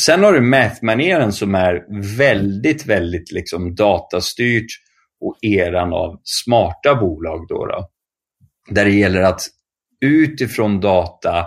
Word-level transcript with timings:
Sen 0.00 0.22
har 0.22 0.32
du 0.32 0.40
math 0.40 1.30
som 1.30 1.54
är 1.54 1.84
väldigt, 2.18 2.86
väldigt 2.86 3.32
liksom 3.32 3.74
datastyrt 3.74 4.66
och 5.20 5.38
eran 5.42 5.92
av 5.92 6.20
smarta 6.24 6.94
bolag. 6.94 7.46
Då, 7.48 7.66
då 7.66 7.88
Där 8.70 8.84
det 8.84 8.90
gäller 8.90 9.22
att 9.22 9.40
utifrån 10.00 10.80
data 10.80 11.46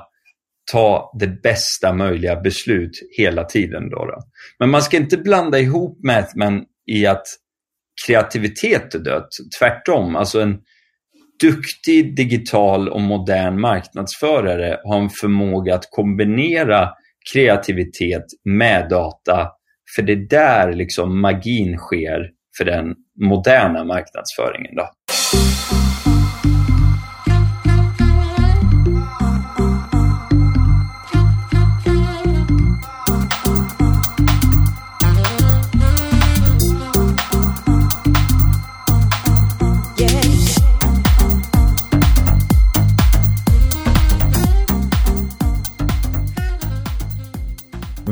ta 0.72 1.12
det 1.20 1.42
bästa 1.42 1.94
möjliga 1.94 2.42
beslut 2.42 2.92
hela 3.18 3.44
tiden. 3.44 3.90
Då, 3.90 4.06
då. 4.06 4.20
Men 4.60 4.70
man 4.70 4.82
ska 4.82 4.98
inte 4.98 5.18
blanda 5.18 5.60
ihop 5.60 6.04
Mathman 6.04 6.66
i 6.86 7.06
att 7.06 7.28
kreativitet 8.06 8.96
är 8.96 9.00
dött. 9.00 9.30
Tvärtom, 9.60 10.16
alltså 10.16 10.42
en 10.42 10.58
duktig 11.42 12.16
digital 12.16 12.90
och 12.90 13.02
modern 13.02 13.60
marknadsförare 13.60 14.80
har 14.84 15.02
en 15.02 15.10
förmåga 15.10 15.76
att 15.76 15.88
kombinera 15.92 16.90
kreativitet 17.34 18.26
med 18.44 18.90
data. 18.90 19.50
För 19.96 20.02
det 20.02 20.14
är 20.14 20.30
där 20.30 20.74
liksom 20.74 21.22
magin 21.22 21.78
sker 21.78 22.30
för 22.58 22.66
den 22.66 22.96
moderna 23.22 23.84
marknadsföringen. 23.84 24.76
Då. 24.76 24.90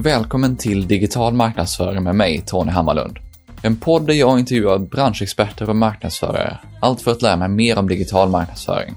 Välkommen 0.04 0.56
till 0.58 0.88
Digital 0.88 1.34
marknadsföring 1.34 2.04
med 2.04 2.16
mig, 2.16 2.44
Tony 2.46 2.72
Hammarlund. 2.72 3.20
En 3.62 3.76
podd 3.76 4.08
där 4.08 4.14
jag 4.14 4.40
intervjuar 4.40 4.78
branschexperter 4.80 5.70
och 5.70 5.76
marknadsförare, 5.76 6.58
allt 6.82 7.02
för 7.02 7.12
att 7.12 7.22
lära 7.22 7.38
mig 7.38 7.50
mer 7.50 7.78
om 7.78 7.88
digital 7.88 8.30
marknadsföring. 8.30 8.96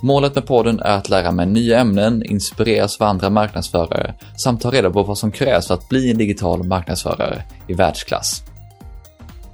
Målet 0.00 0.34
med 0.34 0.46
podden 0.46 0.80
är 0.80 0.96
att 0.96 1.08
lära 1.08 1.32
mig 1.32 1.46
nya 1.46 1.78
ämnen, 1.78 2.22
inspireras 2.24 3.00
av 3.00 3.08
andra 3.08 3.30
marknadsförare 3.30 4.14
samt 4.36 4.60
ta 4.60 4.70
reda 4.70 4.90
på 4.90 5.02
vad 5.02 5.18
som 5.18 5.32
krävs 5.32 5.66
för 5.66 5.74
att 5.74 5.88
bli 5.88 6.10
en 6.10 6.18
digital 6.18 6.62
marknadsförare 6.62 7.42
i 7.68 7.74
världsklass. 7.74 8.42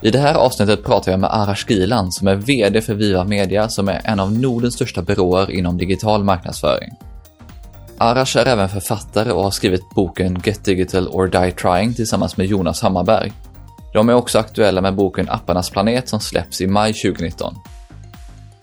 I 0.02 0.10
det 0.10 0.18
här 0.18 0.34
avsnittet 0.34 0.84
pratar 0.84 1.12
jag 1.12 1.20
med 1.20 1.30
Arash 1.32 1.64
Gilan 1.68 2.12
som 2.12 2.28
är 2.28 2.34
VD 2.34 2.80
för 2.80 2.94
Viva 2.94 3.24
Media 3.24 3.68
som 3.68 3.88
är 3.88 4.00
en 4.04 4.20
av 4.20 4.32
Nordens 4.32 4.74
största 4.74 5.02
byråer 5.02 5.50
inom 5.50 5.78
digital 5.78 6.24
marknadsföring. 6.24 6.90
Arash 8.02 8.36
är 8.36 8.46
även 8.46 8.68
författare 8.68 9.32
och 9.32 9.44
har 9.44 9.50
skrivit 9.50 9.90
boken 9.90 10.42
Get 10.44 10.64
Digital 10.64 11.08
or 11.08 11.28
Die 11.28 11.52
Trying 11.52 11.94
tillsammans 11.94 12.36
med 12.36 12.46
Jonas 12.46 12.82
Hammarberg. 12.82 13.32
De 13.92 14.08
är 14.08 14.14
också 14.14 14.38
aktuella 14.38 14.80
med 14.80 14.94
boken 14.94 15.28
Apparnas 15.30 15.70
planet 15.70 16.08
som 16.08 16.20
släpps 16.20 16.60
i 16.60 16.66
maj 16.66 16.92
2019. 16.92 17.54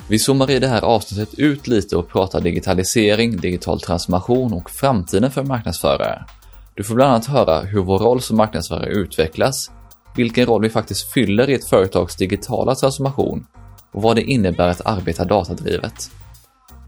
Vi 0.07 0.19
zoomar 0.19 0.51
i 0.51 0.59
det 0.59 0.67
här 0.67 0.81
avsnittet 0.81 1.39
ut 1.39 1.67
lite 1.67 1.97
och 1.97 2.09
pratar 2.09 2.41
digitalisering, 2.41 3.37
digital 3.37 3.81
transformation 3.81 4.53
och 4.53 4.69
framtiden 4.69 5.31
för 5.31 5.43
marknadsförare. 5.43 6.25
Du 6.75 6.83
får 6.83 6.95
bland 6.95 7.11
annat 7.11 7.25
höra 7.25 7.61
hur 7.61 7.81
vår 7.81 7.99
roll 7.99 8.21
som 8.21 8.37
marknadsförare 8.37 8.89
utvecklas, 8.89 9.71
vilken 10.15 10.45
roll 10.45 10.61
vi 10.61 10.69
faktiskt 10.69 11.11
fyller 11.13 11.49
i 11.49 11.53
ett 11.53 11.69
företags 11.69 12.15
digitala 12.15 12.75
transformation 12.75 13.45
och 13.93 14.01
vad 14.01 14.15
det 14.15 14.23
innebär 14.23 14.67
att 14.67 14.85
arbeta 14.85 15.25
datadrivet. 15.25 16.11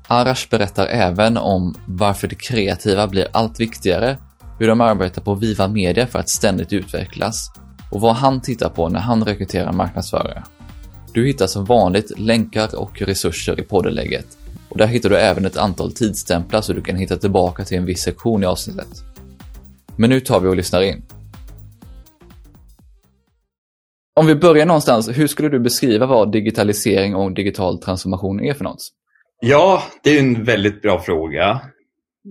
Arash 0.08 0.50
berättar 0.50 0.88
även 0.88 1.38
om 1.38 1.76
varför 1.86 2.28
det 2.28 2.36
kreativa 2.36 3.08
blir 3.08 3.28
allt 3.32 3.60
viktigare, 3.60 4.18
hur 4.60 4.68
de 4.68 4.82
arbetar 4.82 5.22
på 5.22 5.36
Viva 5.36 5.68
Media 5.68 6.08
för 6.08 6.20
att 6.20 6.30
ständigt 6.30 6.74
utvecklas 6.74 7.52
och 7.92 8.02
vad 8.02 8.16
han 8.16 8.42
tittar 8.42 8.70
på 8.70 8.90
när 8.90 9.00
han 9.00 9.24
rekryterar 9.24 9.72
marknadsförare. 9.72 10.44
Du 11.14 11.28
hittar 11.28 11.48
som 11.48 11.66
vanligt 11.66 12.20
länkar 12.20 12.76
och 12.76 13.02
resurser 13.02 13.60
i 13.60 13.64
poddenlägget 13.64 14.38
och 14.70 14.78
där 14.78 14.88
hittar 14.88 15.10
du 15.10 15.18
även 15.18 15.46
ett 15.46 15.58
antal 15.58 15.92
tidsstämplar 15.92 16.62
så 16.62 16.74
du 16.74 16.82
kan 16.82 16.96
hitta 16.96 17.18
tillbaka 17.18 17.66
till 17.66 17.78
en 17.78 17.86
viss 17.86 18.02
sektion 18.02 18.44
i 18.44 18.46
avsnittet. 18.46 19.04
Men 19.96 20.10
nu 20.10 20.20
tar 20.20 20.40
vi 20.40 20.48
och 20.48 20.56
lyssnar 20.56 20.82
in. 20.82 21.04
Om 24.20 24.28
vi 24.28 24.36
börjar 24.36 24.66
någonstans, 24.66 25.10
hur 25.10 25.28
skulle 25.28 25.50
du 25.50 25.60
beskriva 25.60 26.06
vad 26.06 26.32
digitalisering 26.32 27.16
och 27.16 27.32
digital 27.32 27.80
transformation 27.80 28.40
är 28.40 28.54
för 28.54 28.64
något? 28.64 28.88
Ja, 29.44 29.84
det 30.04 30.18
är 30.18 30.20
en 30.20 30.44
väldigt 30.44 30.82
bra 30.82 31.00
fråga. 31.00 31.62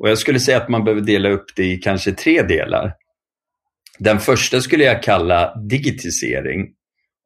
Och 0.01 0.11
Jag 0.11 0.19
skulle 0.19 0.41
säga 0.41 0.57
att 0.57 0.69
man 0.69 0.85
behöver 0.85 1.03
dela 1.03 1.29
upp 1.29 1.45
det 1.57 1.65
i 1.65 1.77
kanske 1.77 2.13
tre 2.13 2.43
delar. 2.43 2.95
Den 3.99 4.21
första 4.21 4.61
skulle 4.61 4.85
jag 4.85 5.03
kalla 5.03 5.55
digitisering. 5.55 6.67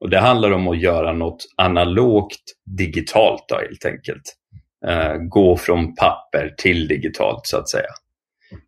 Och 0.00 0.10
Det 0.10 0.18
handlar 0.18 0.50
om 0.50 0.68
att 0.68 0.80
göra 0.80 1.12
något 1.12 1.46
analogt 1.56 2.40
digitalt 2.78 3.44
då, 3.48 3.56
helt 3.56 3.84
enkelt. 3.84 4.34
Uh, 4.88 5.16
gå 5.28 5.56
från 5.56 5.94
papper 5.94 6.54
till 6.58 6.88
digitalt 6.88 7.40
så 7.44 7.56
att 7.56 7.70
säga. 7.70 7.90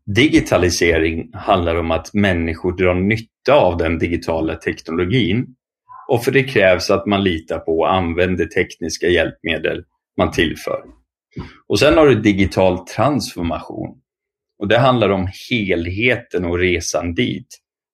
Digitalisering 0.07 1.31
handlar 1.35 1.75
om 1.75 1.91
att 1.91 2.15
människor 2.15 2.77
drar 2.77 2.95
nytta 2.95 3.55
av 3.55 3.77
den 3.77 3.99
digitala 3.99 4.55
teknologin 4.55 5.47
och 6.09 6.25
för 6.25 6.33
det 6.33 6.45
krävs 6.45 6.91
att 6.91 7.07
man 7.07 7.25
litar 7.25 7.59
på 7.59 7.79
och 7.79 7.93
använder 7.93 8.47
tekniska 8.47 9.07
hjälpmedel 9.09 9.85
man 10.17 10.31
tillför. 10.31 10.96
Och 11.67 11.79
sen 11.79 11.99
har 11.99 12.07
du 12.07 12.15
digital 12.15 12.79
transformation. 12.79 14.01
Och 14.59 14.69
Det 14.69 14.79
handlar 14.79 15.11
om 15.11 15.29
helheten 15.51 16.45
och 16.45 16.59
resan 16.59 17.15
dit. 17.15 17.47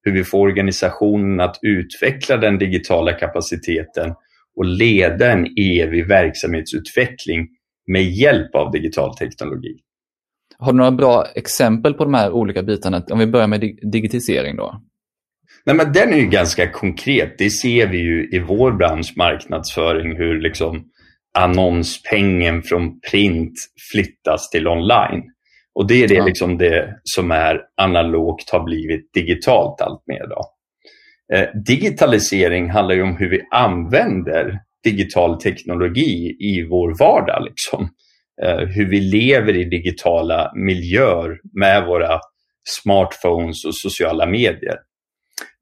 Hur 0.02 0.12
vi 0.12 0.24
får 0.24 0.38
organisationen 0.38 1.40
att 1.40 1.58
utveckla 1.62 2.36
den 2.36 2.58
digitala 2.58 3.12
kapaciteten 3.12 4.14
och 4.56 4.64
leda 4.64 5.32
en 5.32 5.46
evig 5.58 6.08
verksamhetsutveckling 6.08 7.48
med 7.86 8.02
hjälp 8.02 8.54
av 8.54 8.72
digital 8.72 9.16
teknologi. 9.16 9.76
Har 10.58 10.72
du 10.72 10.78
några 10.78 10.90
bra 10.90 11.26
exempel 11.34 11.94
på 11.94 12.04
de 12.04 12.14
här 12.14 12.30
olika 12.32 12.62
bitarna? 12.62 13.02
Om 13.10 13.18
vi 13.18 13.26
börjar 13.26 13.46
med 13.46 13.60
digitisering 13.92 14.56
då. 14.56 14.82
Nej, 15.64 15.76
men 15.76 15.92
den 15.92 16.12
är 16.12 16.16
ju 16.16 16.26
ganska 16.26 16.70
konkret. 16.70 17.38
Det 17.38 17.50
ser 17.50 17.86
vi 17.86 17.98
ju 17.98 18.28
i 18.32 18.38
vår 18.38 18.72
bransch 18.72 19.12
marknadsföring 19.16 20.16
hur 20.16 20.40
liksom 20.40 20.84
annonspengen 21.38 22.62
från 22.62 23.00
print 23.10 23.52
flyttas 23.92 24.50
till 24.50 24.68
online. 24.68 25.22
Och 25.74 25.86
det 25.86 26.02
är 26.02 26.08
det, 26.08 26.14
ja. 26.14 26.24
liksom 26.24 26.58
det 26.58 27.00
som 27.02 27.30
är 27.30 27.60
analogt 27.76 28.50
har 28.50 28.64
blivit 28.64 29.12
digitalt 29.12 29.80
allt 29.80 30.02
mer. 30.06 30.26
Då. 30.28 30.44
Eh, 31.36 31.48
digitalisering 31.66 32.70
handlar 32.70 32.94
ju 32.94 33.02
om 33.02 33.16
hur 33.16 33.30
vi 33.30 33.40
använder 33.50 34.58
digital 34.84 35.40
teknologi 35.40 36.36
i 36.40 36.66
vår 36.70 36.98
vardag. 36.98 37.44
Liksom. 37.44 37.88
Eh, 38.42 38.66
hur 38.66 38.90
vi 38.90 39.00
lever 39.00 39.56
i 39.56 39.64
digitala 39.64 40.52
miljöer 40.54 41.40
med 41.60 41.86
våra 41.86 42.20
smartphones 42.68 43.64
och 43.64 43.76
sociala 43.76 44.26
medier. 44.26 44.76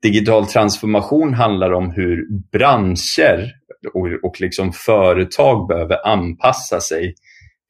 Digital 0.03 0.47
transformation 0.47 1.35
handlar 1.35 1.73
om 1.73 1.91
hur 1.91 2.27
branscher 2.53 3.59
och, 3.95 4.29
och 4.29 4.41
liksom 4.41 4.73
företag 4.73 5.69
behöver 5.69 6.07
anpassa 6.07 6.81
sig 6.81 7.15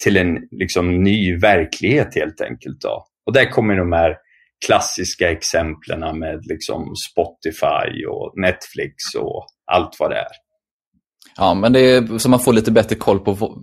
till 0.05 0.17
en 0.17 0.39
liksom 0.51 1.03
ny 1.03 1.37
verklighet 1.37 2.15
helt 2.15 2.41
enkelt. 2.41 2.81
Då. 2.81 3.05
Och 3.27 3.33
där 3.33 3.51
kommer 3.51 3.77
de 3.77 3.93
här 3.93 4.17
klassiska 4.67 5.31
exemplen 5.31 6.19
med 6.19 6.47
liksom 6.47 6.95
Spotify 7.11 8.05
och 8.07 8.33
Netflix 8.37 8.95
och 9.19 9.47
allt 9.73 9.97
vad 9.99 10.11
det 10.11 10.17
är. 10.17 10.33
Ja, 11.37 11.55
men 11.55 11.73
det 11.73 11.81
är 11.81 12.19
så 12.19 12.29
man 12.29 12.41
får 12.41 12.53
lite 12.53 12.71
bättre 12.71 12.97
koll 12.97 13.21
på 13.21 13.61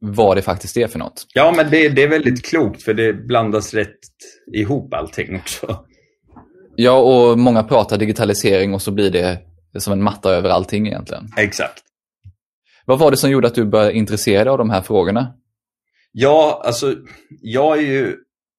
vad 0.00 0.36
det 0.36 0.42
faktiskt 0.42 0.76
är 0.76 0.86
för 0.86 0.98
något. 0.98 1.26
Ja, 1.34 1.52
men 1.56 1.70
det, 1.70 1.88
det 1.88 2.02
är 2.02 2.08
väldigt 2.08 2.44
klokt 2.44 2.82
för 2.82 2.94
det 2.94 3.12
blandas 3.12 3.74
rätt 3.74 3.98
ihop 4.54 4.94
allting 4.94 5.36
också. 5.36 5.84
Ja, 6.76 6.98
och 6.98 7.38
många 7.38 7.62
pratar 7.62 7.98
digitalisering 7.98 8.74
och 8.74 8.82
så 8.82 8.90
blir 8.90 9.10
det 9.10 9.38
som 9.78 9.92
en 9.92 10.02
matta 10.02 10.30
över 10.30 10.50
allting 10.50 10.86
egentligen. 10.86 11.28
Exakt. 11.36 11.82
Vad 12.88 12.98
var 12.98 13.10
det 13.10 13.16
som 13.16 13.30
gjorde 13.30 13.46
att 13.46 13.54
du 13.54 13.64
började 13.64 13.92
intressera 13.92 14.44
dig 14.44 14.50
av 14.50 14.58
de 14.58 14.70
här 14.70 14.82
frågorna? 14.82 15.34
Ja, 16.12 16.62
alltså 16.64 16.94
jag 17.42 17.78
är 17.78 17.82
ju 17.82 18.16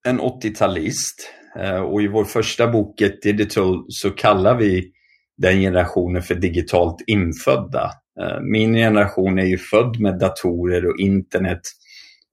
en 0.07 0.21
80-talist 0.21 1.29
eh, 1.59 1.81
och 1.81 2.01
i 2.01 2.07
vår 2.07 2.25
första 2.25 2.67
bok 2.67 3.01
Get 3.01 3.21
Digital 3.21 3.85
så 3.89 4.09
kallar 4.09 4.57
vi 4.57 4.91
den 5.37 5.59
generationen 5.59 6.21
för 6.21 6.35
digitalt 6.35 6.95
infödda. 7.07 7.91
Eh, 8.21 8.39
min 8.41 8.73
generation 8.73 9.39
är 9.39 9.45
ju 9.45 9.57
född 9.57 9.99
med 9.99 10.19
datorer 10.19 10.85
och 10.85 10.99
internet 10.99 11.61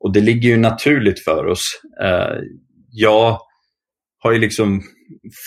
och 0.00 0.12
det 0.12 0.20
ligger 0.20 0.48
ju 0.48 0.56
naturligt 0.56 1.24
för 1.24 1.46
oss. 1.46 1.64
Eh, 2.02 2.38
jag 2.90 3.38
har 4.18 4.32
ju 4.32 4.38
liksom 4.38 4.82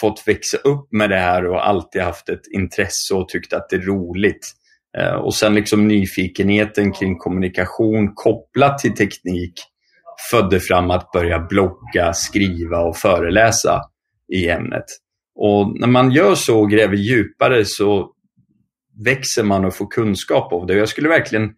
fått 0.01 0.23
växa 0.25 0.57
upp 0.57 0.91
med 0.91 1.09
det 1.09 1.19
här 1.19 1.45
och 1.45 1.67
alltid 1.67 2.01
haft 2.01 2.29
ett 2.29 2.47
intresse 2.51 3.13
och 3.13 3.29
tyckt 3.29 3.53
att 3.53 3.69
det 3.69 3.75
är 3.75 3.81
roligt. 3.81 4.55
Eh, 4.97 5.15
och 5.15 5.35
sen 5.35 5.55
liksom 5.55 5.87
nyfikenheten 5.87 6.91
kring 6.91 7.17
kommunikation 7.17 8.13
kopplat 8.15 8.77
till 8.77 8.95
teknik 8.95 9.53
födde 10.31 10.59
fram 10.59 10.91
att 10.91 11.11
börja 11.11 11.39
blogga, 11.39 12.13
skriva 12.13 12.79
och 12.79 12.97
föreläsa 12.97 13.81
i 14.33 14.49
ämnet. 14.49 14.85
Och 15.35 15.79
när 15.79 15.87
man 15.87 16.11
gör 16.11 16.35
så 16.35 16.59
och 16.59 16.71
gräver 16.71 16.95
djupare 16.95 17.63
så 17.65 18.11
växer 19.05 19.43
man 19.43 19.65
och 19.65 19.75
får 19.75 19.87
kunskap 19.87 20.53
av 20.53 20.65
det. 20.65 20.73
Jag 20.73 20.89
skulle 20.89 21.09
verkligen 21.09 21.49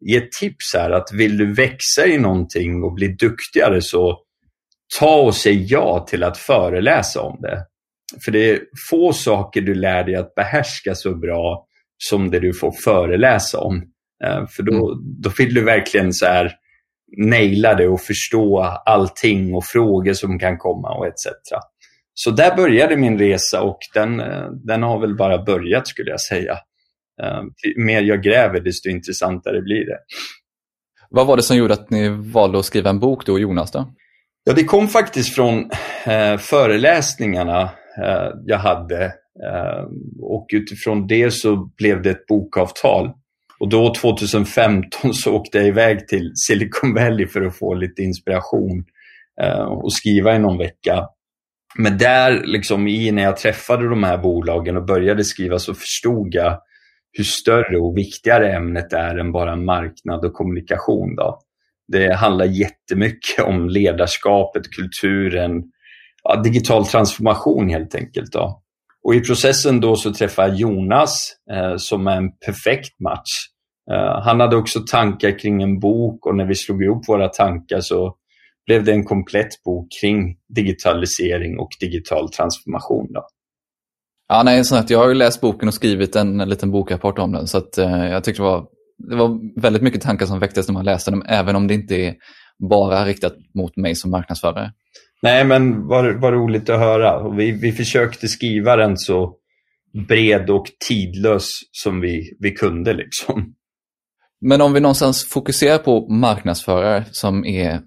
ge 0.00 0.16
ett 0.16 0.32
tips 0.32 0.74
här 0.74 0.90
att 0.90 1.12
vill 1.12 1.38
du 1.38 1.54
växa 1.54 2.06
i 2.06 2.18
någonting 2.18 2.82
och 2.82 2.94
bli 2.94 3.08
duktigare 3.08 3.82
så 3.82 4.18
ta 4.98 5.16
och 5.20 5.34
säg 5.34 5.66
ja 5.72 6.06
till 6.08 6.22
att 6.22 6.38
föreläsa 6.38 7.22
om 7.22 7.38
det. 7.40 7.66
För 8.24 8.32
det 8.32 8.50
är 8.50 8.60
få 8.90 9.12
saker 9.12 9.60
du 9.60 9.74
lär 9.74 10.04
dig 10.04 10.14
att 10.14 10.34
behärska 10.34 10.94
så 10.94 11.14
bra 11.14 11.67
som 11.98 12.30
det 12.30 12.40
du 12.40 12.52
får 12.52 12.72
föreläsa 12.84 13.58
om. 13.60 13.76
Eh, 14.24 14.46
för 14.46 14.62
då, 14.62 14.72
mm. 14.72 15.20
då 15.22 15.30
vill 15.38 15.54
du 15.54 15.64
verkligen 15.64 16.12
så 16.12 16.26
här 16.26 16.52
naila 17.16 17.74
det 17.74 17.88
och 17.88 18.00
förstå 18.00 18.60
allting 18.86 19.54
och 19.54 19.64
frågor 19.64 20.12
som 20.12 20.38
kan 20.38 20.58
komma 20.58 20.88
och 20.88 21.06
etc. 21.06 21.26
Så 22.14 22.30
där 22.30 22.56
började 22.56 22.96
min 22.96 23.18
resa 23.18 23.62
och 23.62 23.78
den, 23.94 24.20
eh, 24.20 24.50
den 24.50 24.82
har 24.82 25.00
väl 25.00 25.16
bara 25.16 25.44
börjat 25.44 25.88
skulle 25.88 26.10
jag 26.10 26.20
säga. 26.20 26.58
Uh, 27.22 27.42
mer 27.76 28.02
jag 28.02 28.22
gräver, 28.22 28.60
desto 28.60 28.88
intressantare 28.88 29.62
blir 29.62 29.86
det. 29.86 29.98
Vad 31.10 31.26
var 31.26 31.36
det 31.36 31.42
som 31.42 31.56
gjorde 31.56 31.74
att 31.74 31.90
ni 31.90 32.08
valde 32.08 32.58
att 32.58 32.64
skriva 32.64 32.90
en 32.90 33.00
bok 33.00 33.26
då, 33.26 33.38
Jonas? 33.38 33.70
Då? 33.70 33.94
Ja, 34.44 34.52
det 34.52 34.64
kom 34.64 34.88
faktiskt 34.88 35.34
från 35.34 35.58
uh, 35.58 36.36
föreläsningarna 36.38 37.62
uh, 37.98 38.30
jag 38.46 38.58
hade. 38.58 39.12
Ehm, 39.46 40.22
och 40.22 40.46
utifrån 40.52 41.06
det 41.06 41.30
så 41.30 41.70
blev 41.76 42.02
det 42.02 42.10
ett 42.10 42.26
bokavtal. 42.26 43.10
Och 43.60 43.68
då 43.68 43.94
2015 43.94 45.12
så 45.14 45.34
åkte 45.34 45.58
jag 45.58 45.66
iväg 45.66 46.08
till 46.08 46.32
Silicon 46.34 46.94
Valley 46.94 47.26
för 47.26 47.42
att 47.42 47.58
få 47.58 47.74
lite 47.74 48.02
inspiration 48.02 48.84
ehm, 49.42 49.68
och 49.68 49.92
skriva 49.92 50.36
i 50.36 50.38
någon 50.38 50.58
vecka. 50.58 51.08
Men 51.78 51.98
där, 51.98 52.42
liksom, 52.44 52.88
i 52.88 53.10
när 53.10 53.22
jag 53.22 53.36
träffade 53.36 53.88
de 53.88 54.04
här 54.04 54.18
bolagen 54.18 54.76
och 54.76 54.86
började 54.86 55.24
skriva 55.24 55.58
så 55.58 55.74
förstod 55.74 56.34
jag 56.34 56.60
hur 57.12 57.24
större 57.24 57.78
och 57.78 57.96
viktigare 57.96 58.52
ämnet 58.52 58.92
är 58.92 59.18
än 59.18 59.32
bara 59.32 59.56
marknad 59.56 60.24
och 60.24 60.32
kommunikation. 60.32 61.16
Då. 61.16 61.40
Det 61.88 62.14
handlar 62.14 62.44
jättemycket 62.44 63.44
om 63.44 63.68
ledarskapet, 63.68 64.62
kulturen, 64.70 65.62
ja, 66.22 66.36
digital 66.36 66.86
transformation 66.86 67.68
helt 67.68 67.94
enkelt. 67.94 68.32
Då. 68.32 68.62
Och 69.04 69.14
I 69.14 69.20
processen 69.20 69.80
då 69.80 69.96
så 69.96 70.12
träffade 70.12 70.48
jag 70.48 70.56
Jonas 70.56 71.18
eh, 71.52 71.76
som 71.76 72.06
är 72.06 72.16
en 72.16 72.30
perfekt 72.46 73.00
match. 73.00 73.30
Eh, 73.92 74.22
han 74.22 74.40
hade 74.40 74.56
också 74.56 74.80
tankar 74.90 75.38
kring 75.38 75.62
en 75.62 75.80
bok 75.80 76.26
och 76.26 76.36
när 76.36 76.46
vi 76.46 76.54
slog 76.54 76.82
ihop 76.82 77.08
våra 77.08 77.28
tankar 77.28 77.80
så 77.80 78.14
blev 78.66 78.84
det 78.84 78.92
en 78.92 79.04
komplett 79.04 79.62
bok 79.64 79.88
kring 80.00 80.36
digitalisering 80.54 81.58
och 81.58 81.68
digital 81.80 82.30
transformation. 82.30 83.12
Då. 83.12 83.26
Ja, 84.28 84.42
nej, 84.42 84.64
så 84.64 84.76
att 84.76 84.90
jag 84.90 84.98
har 84.98 85.08
ju 85.08 85.14
läst 85.14 85.40
boken 85.40 85.68
och 85.68 85.74
skrivit 85.74 86.16
en, 86.16 86.40
en 86.40 86.48
liten 86.48 86.70
bokrapport 86.70 87.18
om 87.18 87.32
den. 87.32 87.46
Så 87.46 87.58
att, 87.58 87.78
eh, 87.78 88.06
jag 88.06 88.24
tyckte 88.24 88.42
det 88.42 88.46
var, 88.46 88.66
det 89.10 89.16
var 89.16 89.60
väldigt 89.60 89.82
mycket 89.82 90.02
tankar 90.02 90.26
som 90.26 90.38
väcktes 90.38 90.68
när 90.68 90.72
man 90.72 90.84
läste 90.84 91.10
den, 91.10 91.22
även 91.26 91.56
om 91.56 91.66
det 91.66 91.74
inte 91.74 91.96
är 91.96 92.14
bara 92.70 93.04
riktat 93.04 93.32
mot 93.54 93.76
mig 93.76 93.94
som 93.94 94.10
marknadsförare. 94.10 94.72
Nej, 95.22 95.44
men 95.44 95.86
vad, 95.86 96.20
vad 96.20 96.32
roligt 96.32 96.70
att 96.70 96.78
höra. 96.78 97.28
Vi, 97.28 97.50
vi 97.50 97.72
försökte 97.72 98.28
skriva 98.28 98.76
den 98.76 98.96
så 98.96 99.36
bred 100.08 100.50
och 100.50 100.66
tidlös 100.88 101.48
som 101.72 102.00
vi, 102.00 102.36
vi 102.40 102.50
kunde. 102.50 102.92
Liksom. 102.92 103.54
Men 104.40 104.60
om 104.60 104.72
vi 104.72 104.80
någonstans 104.80 105.28
fokuserar 105.28 105.78
på 105.78 106.08
marknadsförare 106.08 107.04
som 107.10 107.44
är 107.44 107.80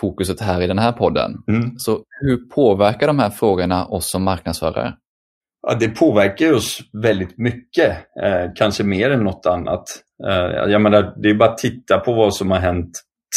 fokuset 0.00 0.40
här 0.40 0.62
i 0.62 0.66
den 0.66 0.78
här 0.78 0.92
podden. 0.92 1.32
Mm. 1.48 1.78
Så 1.78 2.04
hur 2.20 2.36
påverkar 2.36 3.06
de 3.06 3.18
här 3.18 3.30
frågorna 3.30 3.86
oss 3.86 4.10
som 4.10 4.22
marknadsförare? 4.22 4.94
Ja, 5.62 5.74
det 5.74 5.88
påverkar 5.88 6.52
oss 6.52 6.80
väldigt 7.02 7.38
mycket, 7.38 7.90
eh, 8.24 8.50
kanske 8.56 8.84
mer 8.84 9.10
än 9.10 9.24
något 9.24 9.46
annat. 9.46 9.84
Eh, 10.28 10.70
jag 10.70 10.82
menar, 10.82 11.14
det 11.22 11.30
är 11.30 11.34
bara 11.34 11.50
att 11.50 11.58
titta 11.58 11.98
på 11.98 12.12
vad 12.12 12.34
som 12.34 12.50
har 12.50 12.58
hänt 12.58 12.90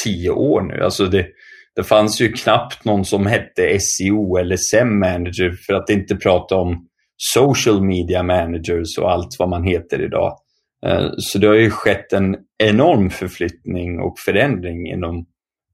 tio 0.03 0.29
år 0.29 0.61
nu. 0.61 0.83
Alltså 0.83 1.05
det, 1.05 1.27
det 1.75 1.83
fanns 1.83 2.21
ju 2.21 2.31
knappt 2.31 2.85
någon 2.85 3.05
som 3.05 3.25
hette 3.25 3.79
SEO 3.79 4.37
eller 4.37 4.57
SEM 4.57 4.99
manager 4.99 5.51
för 5.67 5.73
att 5.73 5.89
inte 5.89 6.15
prata 6.15 6.55
om 6.55 6.87
social 7.17 7.83
media 7.83 8.23
managers 8.23 8.97
och 8.97 9.11
allt 9.11 9.35
vad 9.39 9.49
man 9.49 9.63
heter 9.63 10.01
idag. 10.01 10.37
Eh, 10.85 11.09
så 11.17 11.37
det 11.37 11.47
har 11.47 11.55
ju 11.55 11.69
skett 11.69 12.13
en 12.13 12.37
enorm 12.63 13.09
förflyttning 13.09 13.99
och 13.99 14.19
förändring 14.19 14.87
inom 14.87 15.25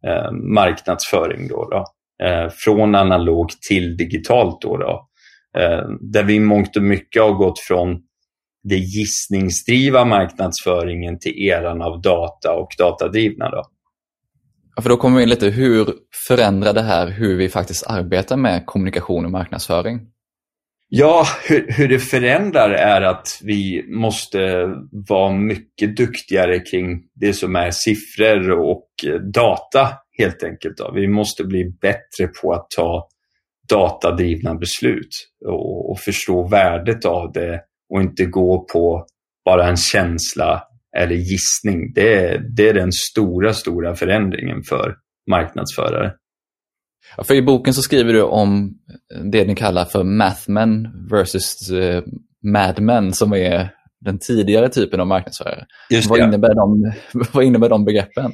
eh, 0.07 0.31
marknadsföring. 0.31 1.47
Då, 1.47 1.69
då. 1.71 1.85
Eh, 2.25 2.49
från 2.49 2.95
analogt 2.95 3.61
till 3.61 3.97
digitalt. 3.97 4.61
Då, 4.61 4.77
då. 4.77 5.05
Där 5.99 6.23
vi 6.23 6.35
i 6.35 6.39
mångt 6.39 6.75
och 6.75 6.83
mycket 6.83 7.21
har 7.21 7.33
gått 7.33 7.59
från 7.59 8.01
det 8.63 8.75
gissningsdriva 8.75 10.05
marknadsföringen 10.05 11.19
till 11.19 11.47
eran 11.47 11.81
av 11.81 12.01
data 12.01 12.53
och 12.53 12.69
datadrivna. 12.77 13.49
Då. 13.49 13.63
Ja, 14.75 14.81
för 14.81 14.89
då 14.89 14.97
kommer 14.97 15.17
vi 15.17 15.23
in 15.23 15.29
lite, 15.29 15.49
hur 15.49 15.93
förändrar 16.27 16.73
det 16.73 16.81
här 16.81 17.07
hur 17.07 17.37
vi 17.37 17.49
faktiskt 17.49 17.87
arbetar 17.87 18.37
med 18.37 18.65
kommunikation 18.65 19.25
och 19.25 19.31
marknadsföring? 19.31 19.99
Ja, 20.91 21.25
hur, 21.49 21.71
hur, 21.71 21.87
det 21.87 21.99
förändrar 21.99 22.69
är 22.69 23.01
att 23.01 23.27
vi 23.43 23.85
måste 23.87 24.65
vara 24.91 25.31
mycket 25.31 25.97
duktigare 25.97 26.59
kring 26.59 27.01
det 27.15 27.33
som 27.33 27.55
är 27.55 27.71
siffror 27.71 28.51
och 28.51 28.87
data 29.33 29.89
helt 30.17 30.43
enkelt. 30.43 30.77
Då. 30.77 30.91
Vi 30.95 31.07
måste 31.07 31.43
bli 31.43 31.65
bättre 31.81 32.27
på 32.41 32.53
att 32.53 32.69
ta 32.75 33.09
datadrivna 33.69 34.55
beslut 34.55 35.09
och, 35.45 35.91
och 35.91 35.99
förstå 35.99 36.47
värdet 36.47 37.05
av 37.05 37.31
det 37.31 37.61
och 37.93 38.01
inte 38.01 38.25
gå 38.25 38.65
på 38.73 39.05
bara 39.45 39.67
en 39.67 39.77
känsla 39.77 40.63
eller 40.97 41.15
gissning. 41.15 41.93
Det, 41.93 42.41
det 42.55 42.69
är 42.69 42.73
den 42.73 42.91
stora, 42.91 43.53
stora 43.53 43.95
förändringen 43.95 44.63
för 44.63 44.95
marknadsförare. 45.29 46.13
Ja, 47.17 47.23
för 47.23 47.33
I 47.33 47.41
boken 47.41 47.73
så 47.73 47.81
skriver 47.81 48.13
du 48.13 48.21
om 48.21 48.73
det 49.31 49.45
ni 49.45 49.55
kallar 49.55 49.85
för 49.85 50.03
mathmen 50.03 50.87
versus 51.11 51.71
uh, 51.71 52.01
madmen 52.43 53.13
som 53.13 53.33
är 53.33 53.69
den 54.05 54.19
tidigare 54.19 54.69
typen 54.69 54.99
av 54.99 55.07
marknadsförare. 55.07 55.65
Just 55.89 56.09
vad, 56.09 56.19
innebär 56.19 56.55
de, 56.55 56.93
vad 57.33 57.43
innebär 57.43 57.69
de 57.69 57.85
begreppen? 57.85 58.31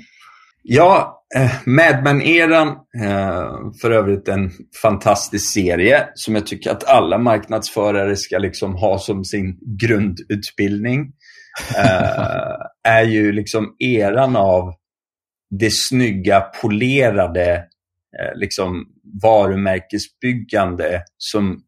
Ja, 0.67 1.23
eh, 1.35 1.51
Mad 1.65 2.03
Men-eran, 2.03 2.67
eh, 3.01 3.51
för 3.81 3.91
övrigt 3.91 4.27
en 4.27 4.51
fantastisk 4.81 5.53
serie 5.53 6.07
som 6.13 6.35
jag 6.35 6.47
tycker 6.47 6.71
att 6.71 6.89
alla 6.89 7.17
marknadsförare 7.17 8.15
ska 8.15 8.37
liksom 8.37 8.75
ha 8.75 8.99
som 8.99 9.23
sin 9.23 9.57
grundutbildning. 9.79 11.11
Eh, 11.77 12.55
är 12.83 13.03
ju 13.03 13.31
liksom 13.31 13.75
eran 13.79 14.35
av 14.35 14.73
det 15.59 15.73
snygga, 15.73 16.41
polerade 16.41 17.53
eh, 18.19 18.35
liksom 18.35 18.85
varumärkesbyggande 19.23 21.03
som 21.17 21.61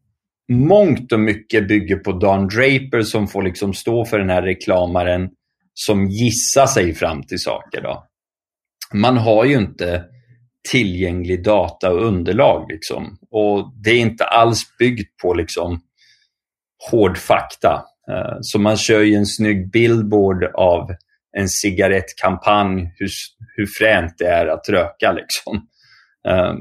mångt 0.52 1.12
och 1.12 1.20
mycket 1.20 1.68
bygger 1.68 1.96
på 1.96 2.12
Don 2.12 2.48
Draper 2.48 3.02
som 3.02 3.28
får 3.28 3.42
liksom 3.42 3.74
stå 3.74 4.04
för 4.04 4.18
den 4.18 4.30
här 4.30 4.42
reklamaren 4.42 5.30
som 5.74 6.06
gissar 6.06 6.66
sig 6.66 6.94
fram 6.94 7.22
till 7.22 7.38
saker. 7.38 7.82
Då 7.82 8.08
man 8.92 9.16
har 9.16 9.44
ju 9.44 9.56
inte 9.56 10.04
tillgänglig 10.70 11.44
data 11.44 11.92
och 11.92 12.04
underlag. 12.04 12.70
Liksom. 12.70 13.18
Och 13.30 13.72
det 13.84 13.90
är 13.90 14.00
inte 14.00 14.24
alls 14.24 14.76
byggt 14.78 15.16
på 15.22 15.34
liksom, 15.34 15.80
hård 16.90 17.18
fakta. 17.18 17.84
Eh, 18.10 18.36
så 18.40 18.58
man 18.58 18.76
kör 18.76 19.00
ju 19.00 19.14
en 19.14 19.26
snygg 19.26 19.70
billboard 19.70 20.44
av 20.54 20.90
en 21.36 21.48
cigarettkampanj, 21.48 22.94
hur, 22.96 23.10
hur 23.56 23.66
fränt 23.66 24.14
det 24.18 24.26
är 24.26 24.46
att 24.46 24.68
röka. 24.68 25.12
Liksom. 25.12 25.68
Eh, 26.28 26.54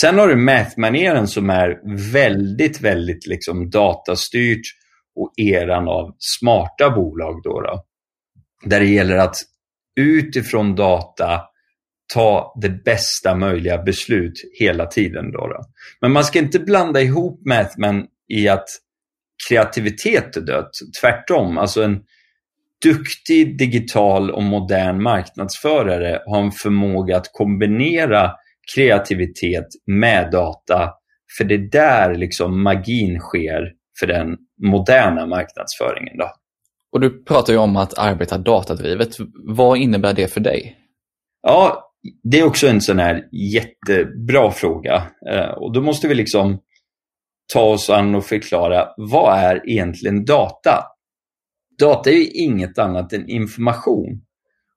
sen 0.00 0.18
har 0.18 0.28
du 0.28 0.36
mätmaneren 0.36 1.28
som 1.28 1.50
är 1.50 1.80
väldigt, 2.12 2.80
väldigt 2.80 3.26
liksom, 3.26 3.70
datastyrt 3.70 4.62
och 5.16 5.32
eran 5.36 5.88
av 5.88 6.14
smarta 6.18 6.90
bolag. 6.90 7.42
Då, 7.42 7.60
då 7.60 7.84
Där 8.64 8.80
det 8.80 8.86
gäller 8.86 9.16
att 9.16 9.36
utifrån 10.00 10.74
data 10.74 11.42
ta 12.14 12.58
det 12.62 12.84
bästa 12.84 13.34
möjliga 13.34 13.82
beslut 13.82 14.32
hela 14.58 14.86
tiden. 14.86 15.32
Då, 15.32 15.38
då. 15.38 15.64
Men 16.00 16.12
man 16.12 16.24
ska 16.24 16.38
inte 16.38 16.58
blanda 16.58 17.00
ihop 17.00 17.46
Mathman 17.46 18.06
i 18.28 18.48
att 18.48 18.68
kreativitet 19.48 20.36
är 20.36 20.40
dött. 20.40 20.70
Tvärtom, 21.00 21.58
alltså 21.58 21.82
en 21.82 22.00
duktig 22.84 23.58
digital 23.58 24.30
och 24.30 24.42
modern 24.42 25.02
marknadsförare 25.02 26.22
har 26.26 26.42
en 26.42 26.52
förmåga 26.52 27.16
att 27.16 27.30
kombinera 27.32 28.32
kreativitet 28.74 29.66
med 29.86 30.30
data. 30.30 30.92
För 31.38 31.44
det 31.44 31.54
är 31.54 31.70
där 31.70 32.14
liksom 32.14 32.62
magin 32.62 33.20
sker 33.20 33.72
för 34.00 34.06
den 34.06 34.36
moderna 34.62 35.26
marknadsföringen. 35.26 36.18
Då. 36.18 36.30
Och 36.92 37.00
du 37.00 37.24
pratar 37.24 37.52
ju 37.52 37.58
om 37.58 37.76
att 37.76 37.98
arbeta 37.98 38.38
datadrivet. 38.38 39.08
Vad 39.56 39.78
innebär 39.78 40.14
det 40.14 40.32
för 40.32 40.40
dig? 40.40 40.76
Ja, 41.42 41.92
det 42.22 42.40
är 42.40 42.44
också 42.44 42.68
en 42.68 42.80
sån 42.80 42.98
här 42.98 43.24
jättebra 43.32 44.50
fråga. 44.50 45.02
Eh, 45.30 45.50
och 45.50 45.72
då 45.72 45.80
måste 45.80 46.08
vi 46.08 46.14
liksom 46.14 46.58
ta 47.52 47.60
oss 47.60 47.90
an 47.90 48.14
och 48.14 48.24
förklara 48.24 48.88
vad 48.96 49.38
är 49.38 49.70
egentligen 49.70 50.24
data? 50.24 50.84
Data 51.78 52.10
är 52.10 52.14
ju 52.14 52.26
inget 52.26 52.78
annat 52.78 53.12
än 53.12 53.28
information. 53.28 54.22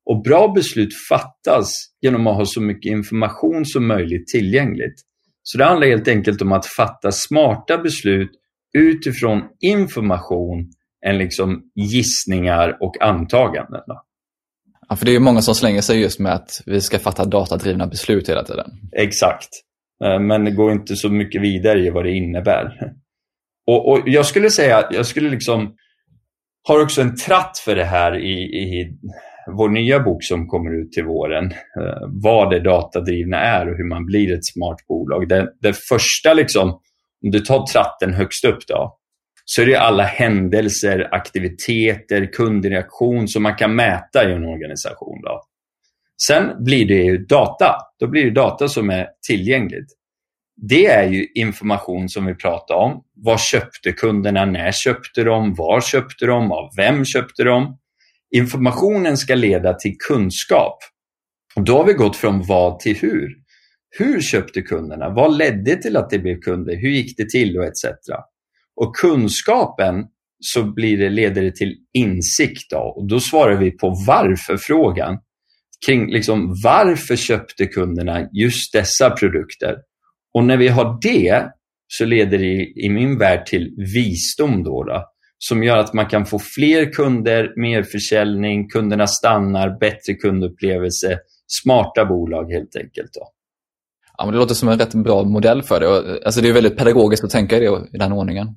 Och 0.05 0.23
bra 0.23 0.47
beslut 0.47 0.89
fattas 1.09 1.71
genom 2.01 2.27
att 2.27 2.35
ha 2.35 2.45
så 2.45 2.61
mycket 2.61 2.91
information 2.91 3.65
som 3.65 3.87
möjligt 3.87 4.27
tillgängligt. 4.27 4.95
Så 5.43 5.57
det 5.57 5.65
handlar 5.65 5.87
helt 5.87 6.07
enkelt 6.07 6.41
om 6.41 6.51
att 6.51 6.65
fatta 6.65 7.11
smarta 7.11 7.77
beslut 7.77 8.31
utifrån 8.73 9.41
information 9.59 10.71
än 11.05 11.17
liksom 11.17 11.61
gissningar 11.75 12.77
och 12.81 13.01
antaganden. 13.01 13.81
Ja, 14.89 14.95
för 14.95 15.05
det 15.05 15.15
är 15.15 15.19
många 15.19 15.41
som 15.41 15.55
slänger 15.55 15.81
sig 15.81 16.01
just 16.01 16.19
med 16.19 16.33
att 16.33 16.61
vi 16.65 16.81
ska 16.81 16.99
fatta 16.99 17.25
datadrivna 17.25 17.87
beslut 17.87 18.29
hela 18.29 18.43
tiden. 18.43 18.71
Exakt. 18.91 19.49
Eh, 20.03 20.19
men 20.19 20.45
det 20.45 20.51
går 20.51 20.71
inte 20.71 20.95
så 20.95 21.09
mycket 21.09 21.41
vidare 21.41 21.79
i 21.79 21.89
vad 21.89 22.05
det 22.05 22.11
innebär. 22.11 22.93
Och, 23.67 23.91
och 23.91 24.03
jag 24.05 24.25
skulle 24.25 24.49
säga, 24.49 24.87
jag 24.91 25.05
skulle 25.05 25.29
liksom, 25.29 25.75
har 26.67 26.81
också 26.81 27.01
en 27.01 27.15
tratt 27.15 27.57
för 27.65 27.75
det 27.75 27.85
här 27.85 28.17
i, 28.17 28.33
i 28.43 28.97
vår 29.57 29.69
nya 29.69 29.99
bok 29.99 30.23
som 30.23 30.47
kommer 30.47 30.81
ut 30.81 30.91
till 30.91 31.05
våren. 31.05 31.45
Eh, 31.45 32.07
vad 32.23 32.49
det 32.49 32.59
datadrivna 32.59 33.37
är 33.37 33.69
och 33.69 33.77
hur 33.77 33.89
man 33.89 34.05
blir 34.05 34.33
ett 34.33 34.45
smart 34.45 34.77
bolag. 34.87 35.27
Det, 35.29 35.53
det 35.61 35.73
första, 35.89 36.33
liksom, 36.33 36.69
om 37.23 37.31
du 37.31 37.39
tar 37.39 37.65
tratten 37.65 38.13
högst 38.13 38.45
upp 38.45 38.67
då, 38.67 38.99
så 39.45 39.61
är 39.61 39.65
det 39.65 39.75
alla 39.75 40.03
händelser, 40.03 41.09
aktiviteter, 41.11 42.33
kundreaktion 42.33 43.27
som 43.27 43.43
man 43.43 43.55
kan 43.55 43.75
mäta 43.75 44.29
i 44.29 44.33
en 44.33 44.45
organisation. 44.45 45.21
Då. 45.23 45.41
Sen 46.27 46.63
blir 46.63 46.87
det 46.87 47.03
ju 47.03 47.17
data. 47.17 47.75
Då 47.99 48.07
blir 48.07 48.25
det 48.25 48.31
data 48.31 48.67
som 48.67 48.89
är 48.89 49.07
tillgängligt. 49.27 49.87
Det 50.61 50.85
är 50.85 51.09
ju 51.09 51.27
information 51.35 52.09
som 52.09 52.25
vi 52.25 52.35
pratar 52.35 52.75
om. 52.75 53.03
Vad 53.15 53.39
köpte 53.39 53.91
kunderna? 53.91 54.45
När 54.45 54.71
köpte 54.71 55.23
de? 55.23 55.53
Var 55.53 55.81
köpte 55.81 56.25
de? 56.25 56.51
Av 56.51 56.69
vem 56.77 57.05
köpte 57.05 57.43
de? 57.43 57.77
Informationen 58.35 59.17
ska 59.17 59.35
leda 59.35 59.73
till 59.73 59.95
kunskap. 60.07 60.77
Och 61.55 61.63
då 61.63 61.77
har 61.77 61.85
vi 61.85 61.93
gått 61.93 62.15
från 62.15 62.43
vad 62.47 62.79
till 62.79 62.97
hur. 62.97 63.35
Hur 63.97 64.21
köpte 64.21 64.61
kunderna? 64.61 65.09
Vad 65.09 65.37
ledde 65.37 65.75
till 65.75 65.97
att 65.97 66.09
det 66.09 66.19
blev 66.19 66.39
kunder? 66.39 66.75
Hur 66.75 66.89
gick 66.89 67.17
det 67.17 67.29
till? 67.29 67.57
och 67.57 67.63
etc. 67.65 67.85
Och 68.75 68.95
kunskapen 68.95 70.05
så 70.39 70.63
blir 70.63 70.97
det, 70.97 71.09
leder 71.09 71.41
det 71.41 71.55
till 71.55 71.75
insikt. 71.93 72.69
Då. 72.69 72.93
Och 72.97 73.07
då 73.07 73.19
svarar 73.19 73.55
vi 73.55 73.71
på 73.71 73.89
varför-frågan. 74.07 75.17
Kring 75.85 76.11
liksom, 76.11 76.55
varför 76.63 77.15
köpte 77.15 77.65
kunderna 77.65 78.27
just 78.33 78.73
dessa 78.73 79.09
produkter? 79.09 79.75
Och 80.33 80.43
när 80.43 80.57
vi 80.57 80.67
har 80.67 80.99
det 81.01 81.45
så 81.87 82.05
leder 82.05 82.37
det 82.37 82.79
i 82.85 82.89
min 82.89 83.17
värld 83.17 83.45
till 83.45 83.75
visdom. 83.93 84.63
Då, 84.63 84.83
då 84.83 85.05
som 85.37 85.63
gör 85.63 85.77
att 85.77 85.93
man 85.93 86.05
kan 86.05 86.25
få 86.25 86.39
fler 86.39 86.93
kunder, 86.93 87.53
mer 87.55 87.83
försäljning, 87.83 88.69
kunderna 88.69 89.07
stannar, 89.07 89.79
bättre 89.79 90.13
kundupplevelse, 90.13 91.19
smarta 91.47 92.05
bolag 92.05 92.51
helt 92.51 92.75
enkelt. 92.75 93.13
Då. 93.13 93.27
Ja, 94.17 94.25
men 94.25 94.33
det 94.33 94.39
låter 94.39 94.55
som 94.55 94.69
en 94.69 94.79
rätt 94.79 94.93
bra 94.93 95.23
modell 95.23 95.63
för 95.63 95.79
det. 95.79 96.19
Alltså 96.25 96.41
det 96.41 96.49
är 96.49 96.53
väldigt 96.53 96.77
pedagogiskt 96.77 97.23
att 97.23 97.31
tänka 97.31 97.57
i, 97.57 97.59
det, 97.59 97.65
i 97.93 97.97
den 97.97 98.11
ordningen. 98.11 98.47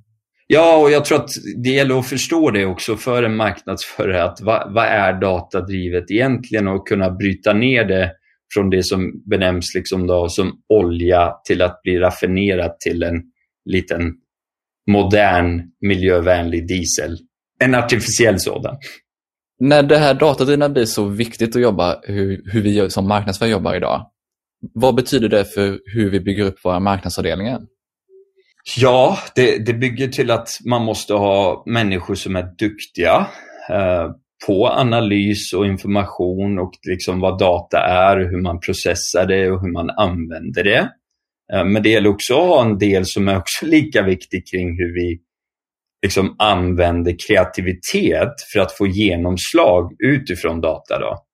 Ja, 0.46 0.76
och 0.76 0.90
jag 0.90 1.04
tror 1.04 1.18
att 1.18 1.30
det 1.62 1.70
gäller 1.70 1.98
att 1.98 2.08
förstå 2.08 2.50
det 2.50 2.66
också 2.66 2.96
för 2.96 3.22
en 3.22 3.36
marknadsförare. 3.36 4.24
Att 4.24 4.40
vad, 4.40 4.74
vad 4.74 4.84
är 4.84 5.20
datadrivet 5.20 6.10
egentligen 6.10 6.68
och 6.68 6.88
kunna 6.88 7.10
bryta 7.10 7.52
ner 7.52 7.84
det 7.84 8.12
från 8.54 8.70
det 8.70 8.82
som 8.82 9.22
benämns 9.30 9.74
liksom 9.74 10.06
då 10.06 10.28
som 10.28 10.52
olja 10.68 11.32
till 11.44 11.62
att 11.62 11.82
bli 11.82 11.98
raffinerat 11.98 12.80
till 12.80 13.02
en 13.02 13.22
liten 13.64 14.12
modern 14.90 15.62
miljövänlig 15.80 16.68
diesel. 16.68 17.18
En 17.60 17.74
artificiell 17.74 18.40
sådan. 18.40 18.76
När 19.60 19.82
det 19.82 19.98
här 19.98 20.14
datadrivna 20.14 20.68
blir 20.68 20.84
så 20.84 21.04
viktigt 21.04 21.56
att 21.56 21.62
jobba, 21.62 22.00
hur, 22.02 22.42
hur 22.52 22.62
vi 22.62 22.90
som 22.90 23.08
marknadsförare 23.08 23.52
jobbar 23.52 23.74
idag, 23.74 24.06
vad 24.74 24.94
betyder 24.94 25.28
det 25.28 25.44
för 25.44 25.78
hur 25.94 26.10
vi 26.10 26.20
bygger 26.20 26.44
upp 26.44 26.64
våra 26.64 26.80
marknadsavdelningar? 26.80 27.60
Ja, 28.76 29.18
det, 29.34 29.66
det 29.66 29.74
bygger 29.74 30.08
till 30.08 30.30
att 30.30 30.48
man 30.70 30.82
måste 30.82 31.14
ha 31.14 31.64
människor 31.66 32.14
som 32.14 32.36
är 32.36 32.42
duktiga 32.58 33.26
eh, 33.70 34.10
på 34.46 34.68
analys 34.68 35.52
och 35.52 35.66
information 35.66 36.58
och 36.58 36.72
liksom 36.88 37.20
vad 37.20 37.38
data 37.38 37.78
är, 37.78 38.16
hur 38.16 38.42
man 38.42 38.60
processar 38.60 39.26
det 39.26 39.50
och 39.50 39.60
hur 39.60 39.72
man 39.72 39.90
använder 39.90 40.64
det. 40.64 40.88
Eh, 41.52 41.64
men 41.64 41.82
det 41.82 41.88
gäller 41.88 42.10
också 42.10 42.34
att 42.34 42.48
ha 42.48 42.62
en 42.62 42.78
del 42.78 43.02
som 43.06 43.28
är 43.28 43.38
också 43.38 43.66
lika 43.66 44.02
viktig 44.02 44.42
kring 44.52 44.68
hur 44.78 44.94
vi 44.94 45.20
liksom 46.02 46.36
använder 46.38 47.16
kreativitet 47.28 48.32
för 48.52 48.60
att 48.60 48.72
få 48.72 48.86
genomslag 48.86 49.92
utifrån 50.04 50.60
data. 50.60 50.98
Då. 50.98 51.24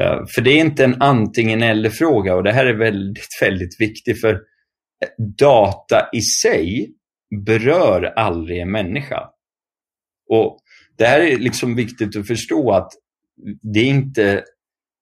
Eh, 0.00 0.18
för 0.34 0.42
det 0.42 0.50
är 0.50 0.60
inte 0.60 0.84
en 0.84 1.02
antingen 1.02 1.62
eller 1.62 1.90
fråga 1.90 2.34
och 2.34 2.42
det 2.42 2.52
här 2.52 2.66
är 2.66 2.78
väldigt, 2.78 3.42
väldigt 3.42 3.80
viktigt 3.80 4.20
för 4.20 4.40
data 5.38 6.08
i 6.12 6.20
sig 6.20 6.92
berör 7.46 8.04
aldrig 8.04 8.60
en 8.60 8.70
människa. 8.70 9.30
Och 10.28 10.58
Det 10.98 11.06
här 11.06 11.20
är 11.20 11.38
liksom 11.38 11.74
viktigt 11.74 12.16
att 12.16 12.26
förstå 12.26 12.72
att 12.72 12.92
det 13.62 13.80
är 13.80 13.88
inte, 13.88 14.44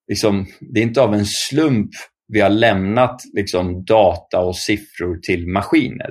liksom, 0.09 0.47
det 0.61 0.81
är 0.81 0.83
inte 0.83 1.03
av 1.03 1.15
en 1.15 1.27
slump 1.27 1.91
vi 2.29 2.41
har 2.41 2.51
lämnat 2.51 3.23
liksom, 3.33 3.85
data 3.85 4.41
och 4.41 4.57
siffror 4.57 5.19
till 5.23 5.49
maskiner. 5.49 6.11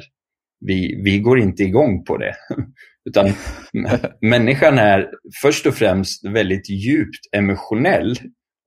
Vi, 0.60 1.02
vi 1.04 1.20
går 1.20 1.40
inte 1.40 1.64
igång 1.64 2.04
på 2.04 2.18
det. 2.18 2.36
Utan 3.10 3.34
människan 4.22 4.78
är 4.78 5.10
först 5.42 5.66
och 5.66 5.76
främst 5.76 6.26
väldigt 6.26 6.70
djupt 6.70 7.36
emotionell 7.36 8.16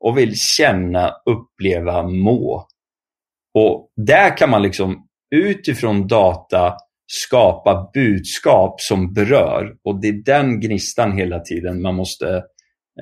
och 0.00 0.18
vill 0.18 0.34
känna, 0.36 1.12
uppleva, 1.26 2.02
må. 2.08 2.66
Och 3.54 3.92
där 3.96 4.36
kan 4.36 4.50
man 4.50 4.62
liksom 4.62 5.05
utifrån 5.30 6.06
data 6.06 6.74
skapa 7.06 7.90
budskap 7.94 8.80
som 8.80 9.12
berör 9.12 9.76
och 9.84 10.00
det 10.00 10.08
är 10.08 10.24
den 10.24 10.60
gnistan 10.60 11.12
hela 11.12 11.40
tiden 11.40 11.82
man 11.82 11.94
måste 11.94 12.36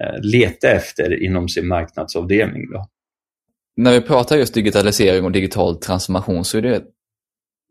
eh, 0.01 0.21
leta 0.23 0.71
efter 0.71 1.23
inom 1.23 1.49
sin 1.49 1.69
marknadsavdelning. 1.69 2.71
Då. 2.71 2.89
När 3.77 3.93
vi 3.93 4.01
pratar 4.01 4.37
just 4.37 4.55
digitalisering 4.55 5.25
och 5.25 5.33
digital 5.33 5.77
transformation 5.77 6.45
så 6.45 6.59
är 6.59 6.63
det, 6.63 6.83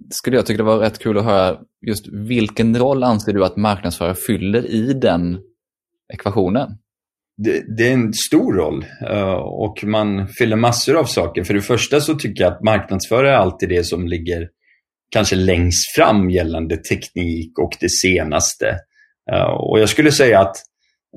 skulle 0.10 0.36
jag 0.36 0.45
tycka 0.45 0.57
det 0.57 0.63
var 0.63 0.77
rätt 0.77 1.00
kul 1.00 1.17
att 1.17 1.25
höra 1.25 1.60
just 1.88 2.07
vilken 2.07 2.77
roll 2.77 3.03
anser 3.03 3.33
du 3.33 3.45
att 3.45 3.57
marknadsförare 3.57 4.15
fyller 4.15 4.65
i 4.65 4.93
den 4.93 5.39
ekvationen? 6.13 6.77
Det, 7.38 7.78
det, 7.78 7.90
är 7.90 7.94
en 7.94 8.13
stor 8.13 8.54
roll 8.54 8.86
eh, 9.10 9.34
och 9.34 9.84
man 9.84 10.28
fyller 10.28 10.56
massor 10.56 10.96
av 10.96 11.06
saker. 11.06 11.44
För 11.44 11.54
det 11.54 11.62
första 11.62 12.02
så 12.02 12.16
tycker 12.16 12.44
jag 12.44 12.54
att 12.54 12.63
marknadsförare 12.63 13.32
är 13.32 13.36
alltid 13.36 13.70
det 13.70 13.84
som 13.84 14.08
ligger 14.08 14.50
kanske 15.12 15.36
längst 15.36 15.96
fram 15.96 16.30
gällande 16.30 16.78
teknik 16.78 17.60
och 17.60 17.72
det 17.80 17.90
senaste. 17.90 18.78
Eh, 19.32 19.44
och 19.44 19.80
jag 19.80 19.90
skulle 19.90 20.12
säga 20.12 20.40
att 20.40 20.56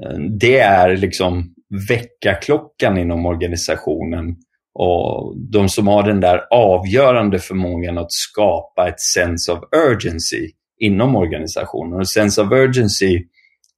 eh, 0.04 0.18
det 0.40 0.58
är 0.58 0.96
liksom 0.96 1.54
väckarklockan 1.88 2.98
inom 2.98 3.26
organisationen 3.26 4.36
och 4.78 5.34
de 5.52 5.68
som 5.68 5.88
har 5.88 6.02
den 6.02 6.20
där 6.20 6.40
avgörande 6.50 7.38
förmågan 7.38 7.98
att 7.98 8.12
skapa 8.12 8.88
ett 8.88 9.00
sense 9.00 9.52
of 9.52 9.58
urgency 9.90 10.50
inom 10.78 11.16
organisationen. 11.16 12.00
Och 12.00 12.08
sense 12.08 12.42
of 12.42 12.52
urgency 12.52 13.24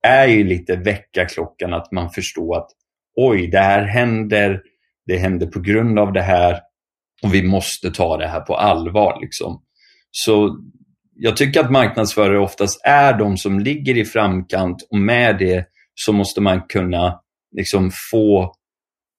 är 0.02 0.26
ju 0.26 0.44
lite 0.44 0.76
väckarklockan 0.76 1.74
att 1.74 1.92
man 1.92 2.10
förstår 2.10 2.56
att 2.56 2.68
oj, 3.16 3.46
det 3.46 3.58
här 3.58 3.84
händer, 3.84 4.62
det 5.06 5.16
händer 5.16 5.46
på 5.46 5.60
grund 5.60 5.98
av 5.98 6.12
det 6.12 6.22
här 6.22 6.60
och 7.22 7.34
vi 7.34 7.42
måste 7.42 7.90
ta 7.90 8.16
det 8.16 8.26
här 8.26 8.40
på 8.40 8.56
allvar. 8.56 9.18
Liksom. 9.20 9.62
Så 10.10 10.58
jag 11.14 11.36
tycker 11.36 11.60
att 11.60 11.72
marknadsförare 11.72 12.38
oftast 12.38 12.80
är 12.84 13.18
de 13.18 13.36
som 13.36 13.60
ligger 13.60 13.96
i 13.96 14.04
framkant 14.04 14.86
och 14.90 14.98
med 14.98 15.38
det 15.38 15.66
så 15.94 16.12
måste 16.12 16.40
man 16.40 16.62
kunna 16.68 17.20
liksom 17.56 17.90
få 18.10 18.54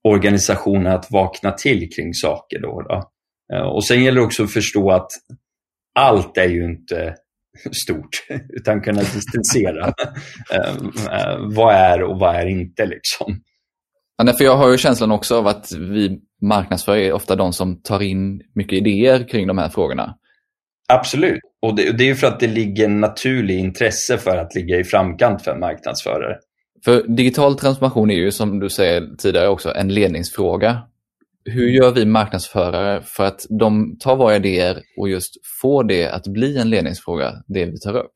organisationer 0.04 0.96
att 0.96 1.12
vakna 1.12 1.52
till 1.52 1.90
kring 1.96 2.14
saker. 2.14 2.60
Då, 2.60 2.82
då. 2.82 3.10
Eh, 3.54 3.62
och 3.62 3.86
Sen 3.86 4.04
gäller 4.04 4.20
det 4.20 4.26
också 4.26 4.44
att 4.44 4.54
förstå 4.54 4.92
att 4.92 5.12
allt 5.96 6.38
är 6.38 6.50
ju 6.50 6.66
inte 6.66 7.16
stort, 7.72 8.10
utan 8.50 8.82
kunna 8.82 9.02
distansera. 9.02 9.94
Eh, 10.52 10.76
eh, 11.20 11.38
vad 11.56 11.76
är 11.76 12.04
och 12.04 12.20
vad 12.20 12.36
är 12.36 12.46
inte 12.46 12.86
liksom. 12.86 13.42
Ja, 14.18 14.34
för 14.34 14.44
jag 14.44 14.58
har 14.58 14.72
ju 14.72 14.78
känslan 14.78 15.12
också 15.12 15.38
av 15.38 15.48
att 15.48 15.72
vi 15.72 16.20
marknadsförare 16.42 17.06
är 17.06 17.14
ofta 17.14 17.36
de 17.36 17.54
som 17.54 17.82
tar 17.82 18.02
in 18.02 18.42
mycket 18.56 18.78
idéer 18.78 19.28
kring 19.28 19.48
de 19.48 19.58
här 19.58 19.70
frågorna. 19.70 20.16
Absolut, 20.88 21.40
och 21.62 21.76
det, 21.76 21.98
det 21.98 22.10
är 22.10 22.16
för 22.16 22.28
att 22.28 22.40
det 22.40 22.48
ligger 22.48 22.86
en 22.86 23.00
naturlig 23.00 23.60
intresse 23.60 24.18
för 24.18 24.38
att 24.38 24.56
ligga 24.56 24.80
i 24.80 24.84
framkant 24.84 25.42
för 25.42 25.56
marknadsförare. 25.56 26.38
För 26.86 27.04
digital 27.08 27.58
transformation 27.58 28.12
är 28.12 28.16
ju 28.16 28.32
som 28.32 28.60
du 28.60 28.70
säger 28.70 29.16
tidigare 29.18 29.48
också 29.48 29.74
en 29.74 29.94
ledningsfråga 29.94 30.82
hur 31.50 31.68
gör 31.68 31.92
vi 31.92 32.06
marknadsförare 32.06 33.02
för 33.04 33.24
att 33.24 33.46
de 33.60 33.98
tar 34.00 34.16
våra 34.16 34.36
idéer 34.36 34.82
och 34.98 35.10
just 35.10 35.34
får 35.62 35.84
det 35.84 36.10
att 36.10 36.28
bli 36.28 36.58
en 36.58 36.70
ledningsfråga, 36.70 37.34
det 37.48 37.66
vi 37.66 37.80
tar 37.80 37.98
upp? 37.98 38.12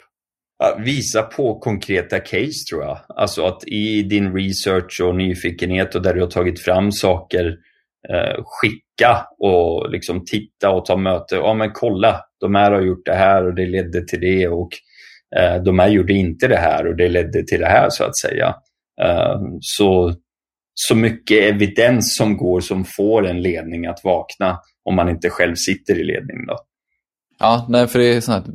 visa 0.77 1.21
på 1.21 1.59
konkreta 1.59 2.19
case 2.19 2.65
tror 2.69 2.83
jag. 2.83 2.99
Alltså 3.07 3.45
att 3.45 3.67
i 3.67 4.03
din 4.03 4.33
research 4.33 5.01
och 5.03 5.15
nyfikenhet 5.15 5.95
och 5.95 6.01
där 6.01 6.13
du 6.13 6.21
har 6.21 6.27
tagit 6.27 6.59
fram 6.59 6.91
saker, 6.91 7.57
eh, 8.09 8.43
skicka 8.45 9.27
och 9.39 9.91
liksom 9.91 10.25
titta 10.25 10.69
och 10.69 10.85
ta 10.85 10.97
möte. 10.97 11.35
Ja 11.35 11.53
men 11.53 11.71
kolla, 11.73 12.19
de 12.39 12.55
här 12.55 12.71
har 12.71 12.81
gjort 12.81 13.05
det 13.05 13.15
här 13.15 13.45
och 13.45 13.55
det 13.55 13.65
ledde 13.65 14.07
till 14.07 14.19
det 14.19 14.47
och 14.47 14.69
eh, 15.35 15.63
de 15.63 15.79
här 15.79 15.89
gjorde 15.89 16.13
inte 16.13 16.47
det 16.47 16.57
här 16.57 16.87
och 16.87 16.95
det 16.95 17.09
ledde 17.09 17.43
till 17.43 17.59
det 17.59 17.69
här 17.69 17.89
så 17.89 18.03
att 18.03 18.17
säga. 18.17 18.55
Eh, 19.01 19.39
så, 19.61 20.13
så 20.73 20.95
mycket 20.95 21.43
evidens 21.43 22.15
som 22.17 22.37
går 22.37 22.61
som 22.61 22.85
får 22.85 23.27
en 23.27 23.41
ledning 23.41 23.85
att 23.85 24.03
vakna 24.03 24.59
om 24.83 24.95
man 24.95 25.09
inte 25.09 25.29
själv 25.29 25.55
sitter 25.55 25.99
i 25.99 26.03
ledning. 26.03 26.45
Då. 26.47 26.57
Ja, 27.39 27.65
nej, 27.69 27.87
för 27.87 27.99
det 27.99 28.05
är 28.05 28.21
så 28.21 28.31
att 28.31 28.45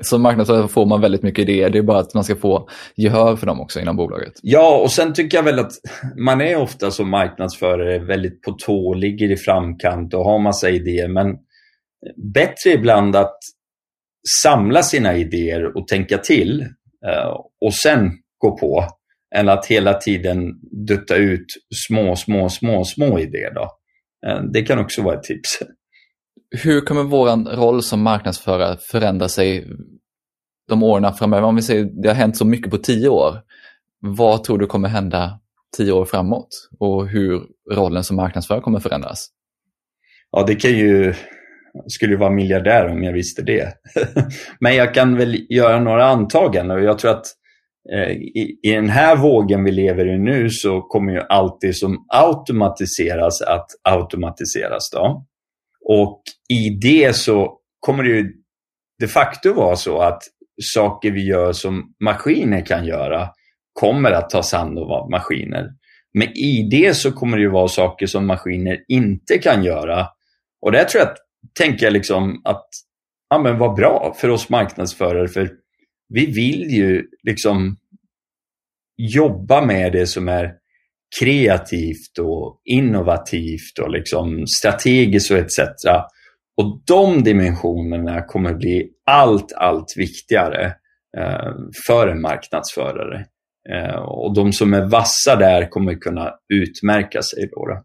som 0.06 0.22
marknadsförare 0.22 0.68
får 0.68 0.86
man 0.86 1.00
väldigt 1.00 1.22
mycket 1.22 1.42
idéer. 1.48 1.70
Det 1.70 1.78
är 1.78 1.82
bara 1.82 1.98
att 1.98 2.14
man 2.14 2.24
ska 2.24 2.36
få 2.36 2.68
gehör 2.96 3.36
för 3.36 3.46
dem 3.46 3.60
också 3.60 3.80
inom 3.80 3.96
bolaget. 3.96 4.32
Ja, 4.42 4.78
och 4.78 4.90
sen 4.90 5.14
tycker 5.14 5.38
jag 5.38 5.42
väl 5.42 5.58
att 5.58 5.72
man 6.16 6.40
är 6.40 6.56
ofta 6.56 6.90
som 6.90 7.10
marknadsförare 7.10 7.98
väldigt 7.98 8.42
på 8.42 8.52
tå, 8.52 8.94
ligger 8.94 9.30
i 9.30 9.36
framkant 9.36 10.14
och 10.14 10.24
har 10.24 10.38
massa 10.38 10.70
idéer. 10.70 11.08
Men 11.08 11.36
bättre 12.34 12.70
ibland 12.70 13.16
att 13.16 13.38
samla 14.42 14.82
sina 14.82 15.16
idéer 15.16 15.76
och 15.76 15.88
tänka 15.88 16.18
till 16.18 16.60
eh, 17.06 17.36
och 17.60 17.74
sen 17.74 18.10
gå 18.38 18.56
på 18.56 18.84
än 19.34 19.48
att 19.48 19.66
hela 19.66 19.94
tiden 19.94 20.60
dutta 20.86 21.16
ut 21.16 21.46
små, 21.86 22.16
små, 22.16 22.48
små, 22.48 22.84
små 22.84 23.18
idéer. 23.18 23.54
Då. 23.54 23.70
Eh, 24.26 24.42
det 24.42 24.62
kan 24.62 24.78
också 24.78 25.02
vara 25.02 25.14
ett 25.14 25.22
tips. 25.22 25.58
Hur 26.64 26.80
kommer 26.80 27.02
vår 27.02 27.56
roll 27.56 27.82
som 27.82 28.02
marknadsförare 28.02 28.76
förändra 28.76 29.28
sig 29.28 29.66
de 30.68 30.82
åren 30.82 31.14
framöver? 31.14 31.42
Om 31.42 31.56
vi 31.56 31.62
säger 31.62 31.84
det 31.84 32.08
har 32.08 32.14
hänt 32.14 32.36
så 32.36 32.44
mycket 32.44 32.70
på 32.70 32.78
tio 32.78 33.08
år. 33.08 33.34
Vad 34.00 34.44
tror 34.44 34.58
du 34.58 34.66
kommer 34.66 34.88
hända 34.88 35.40
tio 35.76 35.92
år 35.92 36.04
framåt? 36.04 36.48
Och 36.78 37.08
hur 37.08 37.42
rollen 37.72 38.04
som 38.04 38.16
marknadsförare 38.16 38.62
kommer 38.62 38.80
förändras? 38.80 39.28
Ja, 40.30 40.44
det 40.46 40.54
kan 40.54 40.70
ju... 40.70 41.14
Jag 41.72 41.90
skulle 41.90 42.16
vara 42.16 42.30
miljardär 42.30 42.88
om 42.88 43.02
jag 43.02 43.12
visste 43.12 43.42
det. 43.42 43.74
Men 44.60 44.74
jag 44.74 44.94
kan 44.94 45.16
väl 45.16 45.46
göra 45.48 45.80
några 45.80 46.06
antaganden 46.06 46.78
och 46.78 46.84
jag 46.84 46.98
tror 46.98 47.10
att 47.10 47.26
Eh, 47.92 48.10
i, 48.10 48.58
i 48.62 48.72
den 48.72 48.88
här 48.88 49.16
vågen 49.16 49.64
vi 49.64 49.70
lever 49.72 50.14
i 50.14 50.18
nu 50.18 50.50
så 50.50 50.80
kommer 50.80 51.12
ju 51.12 51.20
allt 51.28 51.58
det 51.60 51.72
som 51.72 52.06
automatiseras 52.08 53.42
att 53.42 53.66
automatiseras. 53.84 54.90
Då. 54.90 55.26
Och 55.84 56.22
i 56.48 56.70
det 56.70 57.16
så 57.16 57.58
kommer 57.80 58.04
det 58.04 58.10
ju 58.10 58.32
de 59.00 59.06
facto 59.08 59.52
vara 59.52 59.76
så 59.76 59.98
att 59.98 60.22
saker 60.74 61.10
vi 61.10 61.26
gör 61.26 61.52
som 61.52 61.94
maskiner 62.04 62.66
kan 62.66 62.86
göra 62.86 63.28
kommer 63.72 64.12
att 64.12 64.30
tas 64.30 64.52
hand 64.52 64.78
om 64.78 64.90
av 64.90 65.10
maskiner. 65.10 65.68
Men 66.14 66.28
i 66.28 66.68
det 66.70 66.94
så 66.94 67.12
kommer 67.12 67.36
det 67.36 67.42
ju 67.42 67.50
vara 67.50 67.68
saker 67.68 68.06
som 68.06 68.26
maskiner 68.26 68.78
inte 68.88 69.38
kan 69.38 69.64
göra. 69.64 70.06
Och 70.62 70.72
där 70.72 70.84
tror 70.84 71.04
jag, 71.04 71.14
tänker 71.58 71.86
jag 71.86 71.92
liksom 71.92 72.40
att, 72.44 72.66
ja 73.30 73.38
men 73.38 73.58
vad 73.58 73.74
bra 73.74 74.14
för 74.16 74.28
oss 74.28 74.48
marknadsförare, 74.48 75.28
för 75.28 75.50
vi 76.10 76.26
vill 76.26 76.70
ju 76.70 77.06
liksom 77.22 77.76
jobba 78.96 79.66
med 79.66 79.92
det 79.92 80.06
som 80.06 80.28
är 80.28 80.52
kreativt 81.20 82.18
och 82.20 82.60
innovativt 82.64 83.78
och 83.82 83.90
liksom 83.90 84.46
strategiskt 84.46 85.30
och 85.30 85.38
etc. 85.38 85.58
Och 86.56 86.82
de 86.86 87.22
dimensionerna 87.22 88.22
kommer 88.22 88.54
bli 88.54 88.90
allt, 89.06 89.52
allt 89.56 89.94
viktigare 89.96 90.66
eh, 91.18 91.52
för 91.86 92.08
en 92.08 92.20
marknadsförare. 92.20 93.26
Eh, 93.70 94.00
och 94.00 94.34
de 94.34 94.52
som 94.52 94.74
är 94.74 94.86
vassa 94.86 95.36
där 95.36 95.70
kommer 95.70 95.94
kunna 95.94 96.30
utmärka 96.54 97.22
sig. 97.22 97.48
Då, 97.52 97.66
då. 97.66 97.82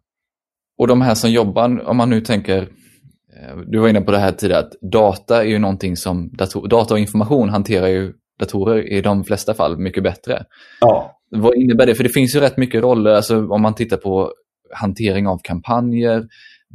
Och 0.78 0.88
de 0.88 1.02
här 1.02 1.16
som 1.16 1.32
jobbar, 1.32 1.88
om 1.88 1.98
man 1.98 2.10
nu 2.10 2.22
tänker, 2.22 2.62
eh, 2.62 3.58
du 3.68 3.80
var 3.80 3.90
inne 3.90 4.02
på 4.02 4.12
det 4.12 4.20
här 4.20 4.32
tidigare, 4.32 4.60
att 4.62 4.92
data 4.92 5.42
är 5.42 5.48
ju 5.48 5.60
någonting 5.60 5.98
som, 5.98 6.30
data 6.70 6.94
och 6.94 7.00
information 7.00 7.50
hanterar 7.50 7.88
ju 7.88 8.14
datorer 8.40 8.94
i 8.94 9.02
de 9.02 9.24
flesta 9.24 9.54
fall 9.54 9.78
mycket 9.78 10.04
bättre. 10.04 10.44
Ja. 10.80 11.20
Vad 11.30 11.56
innebär 11.56 11.86
det? 11.86 11.96
För 11.96 12.04
det 12.04 12.10
finns 12.10 12.36
ju 12.36 12.40
rätt 12.40 12.58
mycket 12.58 12.82
roller, 12.82 13.12
alltså 13.12 13.48
om 13.48 13.62
man 13.62 13.76
tittar 13.76 13.98
på 13.98 14.34
hantering 14.74 15.28
av 15.28 15.40
kampanjer, 15.44 16.28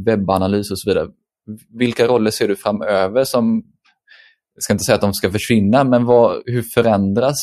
webbanalys 0.06 0.70
och 0.70 0.78
så 0.78 0.90
vidare. 0.90 1.08
Vilka 1.78 2.06
roller 2.06 2.30
ser 2.30 2.48
du 2.48 2.56
framöver 2.56 3.24
som, 3.24 3.62
jag 4.54 4.62
ska 4.62 4.72
inte 4.72 4.84
säga 4.84 4.94
att 4.94 5.00
de 5.00 5.12
ska 5.12 5.30
försvinna, 5.30 5.84
men 5.84 6.04
vad, 6.04 6.42
hur 6.46 6.62
förändras 6.62 7.36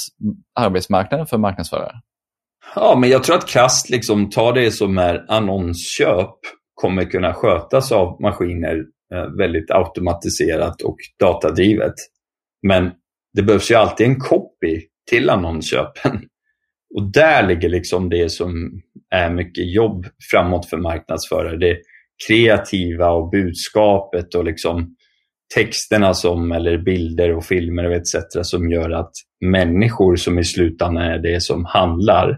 arbetsmarknaden 0.56 1.28
för 1.28 1.38
marknadsförare? 1.38 2.02
Ja, 2.76 2.98
men 3.00 3.10
jag 3.10 3.24
tror 3.24 3.36
att 3.36 3.48
KAST, 3.48 3.90
liksom, 3.90 4.30
ta 4.30 4.52
det 4.52 4.72
som 4.72 4.98
är 4.98 5.26
annonsköp, 5.28 6.36
kommer 6.82 7.04
kunna 7.04 7.34
skötas 7.34 7.92
av 7.92 8.22
maskiner 8.22 8.84
eh, 9.14 9.38
väldigt 9.38 9.72
automatiserat 9.72 10.82
och 10.82 10.98
datadrivet. 11.20 11.94
Men 12.68 12.92
det 13.34 13.42
behövs 13.42 13.72
ju 13.72 13.76
alltid 13.76 14.08
en 14.08 14.20
copy 14.20 14.82
till 15.10 15.30
annonsköpen. 15.30 16.22
Och 16.96 17.12
där 17.12 17.48
ligger 17.48 17.70
liksom 17.70 18.10
det 18.10 18.30
som 18.30 18.82
är 19.16 19.30
mycket 19.30 19.74
jobb 19.74 20.06
framåt 20.32 20.70
för 20.70 20.78
marknadsförare. 20.78 21.58
Det 21.58 21.78
kreativa 22.28 23.10
och 23.10 23.30
budskapet 23.30 24.36
och 24.36 24.46
liksom 24.46 24.96
texterna 25.56 26.14
som, 26.14 26.52
eller 26.52 26.78
bilder 26.78 27.36
och 27.36 27.46
filmer 27.46 27.86
och 27.86 27.94
etc. 27.94 28.16
som 28.42 28.72
gör 28.72 28.90
att 28.90 29.12
människor 29.46 30.16
som 30.16 30.40
i 30.40 30.44
slutändan 30.44 31.04
är 31.04 31.20
det 31.20 31.42
som 31.42 31.66
handlar 31.66 32.30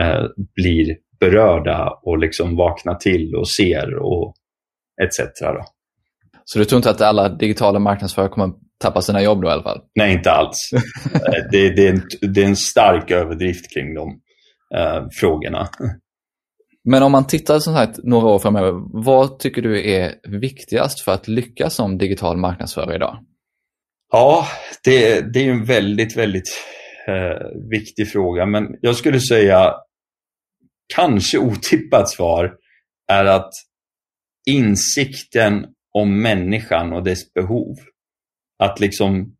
eh, 0.00 0.24
blir 0.54 0.96
berörda 1.20 1.98
och 2.02 2.18
liksom 2.18 2.56
vaknar 2.56 2.94
till 2.94 3.34
och 3.34 3.50
ser 3.50 3.94
och 3.94 4.34
etc. 5.02 5.40
Då. 5.40 5.64
Så 6.50 6.58
du 6.58 6.64
tror 6.64 6.76
inte 6.76 6.90
att 6.90 7.00
alla 7.00 7.28
digitala 7.28 7.78
marknadsförare 7.78 8.28
kommer 8.28 8.50
tappa 8.80 9.02
sina 9.02 9.22
jobb 9.22 9.42
då 9.42 9.48
i 9.48 9.50
alla 9.50 9.62
fall? 9.62 9.80
Nej, 9.94 10.12
inte 10.12 10.32
alls. 10.32 10.70
Eh, 11.14 11.44
det, 11.50 11.76
det, 11.76 11.86
är 11.86 11.92
en, 11.92 12.02
det, 12.34 12.42
är 12.42 12.46
en, 12.46 12.56
stark 12.56 13.10
överdrift 13.10 13.74
kring 13.74 13.94
de 13.94 14.08
uh, 14.78 15.08
frågorna. 15.20 15.68
Men 16.84 17.02
om 17.02 17.12
man 17.12 17.26
tittar 17.26 17.58
som 17.58 17.74
sagt 17.74 17.98
några 18.02 18.26
år 18.26 18.38
framöver, 18.38 18.72
vad 19.04 19.38
tycker 19.38 19.62
du 19.62 19.90
är 19.90 20.14
viktigast 20.40 21.00
för 21.00 21.12
att 21.12 21.28
lyckas 21.28 21.74
som 21.74 21.98
digital 21.98 22.36
marknadsförare 22.36 22.94
idag? 22.94 23.18
Ja, 24.12 24.46
det, 24.84 25.20
det 25.32 25.38
är 25.38 25.50
en 25.50 25.64
väldigt, 25.64 26.16
väldigt 26.16 26.48
uh, 27.08 27.68
viktig 27.70 28.08
fråga. 28.08 28.46
Men 28.46 28.64
jag 28.80 28.96
skulle 28.96 29.20
säga, 29.20 29.74
kanske 30.94 31.38
otippat 31.38 32.08
svar, 32.08 32.54
är 33.12 33.24
att 33.24 33.50
insikten 34.46 35.66
om 35.98 36.22
människan 36.22 36.92
och 36.92 37.04
dess 37.04 37.32
behov 37.32 37.76
att 38.58 38.80
liksom 38.80 39.36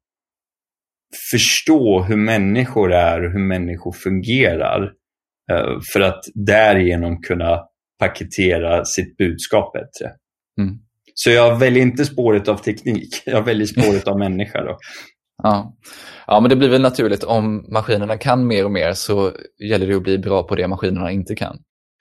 förstå 1.30 2.02
hur 2.02 2.16
människor 2.16 2.92
är 2.92 3.24
och 3.24 3.32
hur 3.32 3.46
människor 3.48 3.92
fungerar 3.92 4.92
eh, 5.52 5.78
för 5.92 6.00
att 6.00 6.24
därigenom 6.34 7.22
kunna 7.22 7.60
paketera 7.98 8.84
sitt 8.84 9.16
budskap 9.16 9.72
bättre. 9.72 10.14
Mm. 10.60 10.78
Så 11.14 11.30
jag 11.30 11.58
väljer 11.58 11.82
inte 11.82 12.04
spåret 12.04 12.48
av 12.48 12.56
teknik, 12.56 13.22
jag 13.26 13.42
väljer 13.42 13.66
spåret 13.66 14.08
av 14.08 14.18
människa. 14.18 14.64
Då. 14.64 14.78
Ja. 15.42 15.76
ja, 16.26 16.40
men 16.40 16.50
det 16.50 16.56
blir 16.56 16.68
väl 16.68 16.82
naturligt 16.82 17.24
om 17.24 17.66
maskinerna 17.72 18.16
kan 18.16 18.46
mer 18.46 18.64
och 18.64 18.70
mer 18.70 18.92
så 18.92 19.32
gäller 19.70 19.86
det 19.86 19.96
att 19.96 20.02
bli 20.02 20.18
bra 20.18 20.42
på 20.42 20.54
det 20.54 20.68
maskinerna 20.68 21.10
inte 21.10 21.34
kan. 21.34 21.58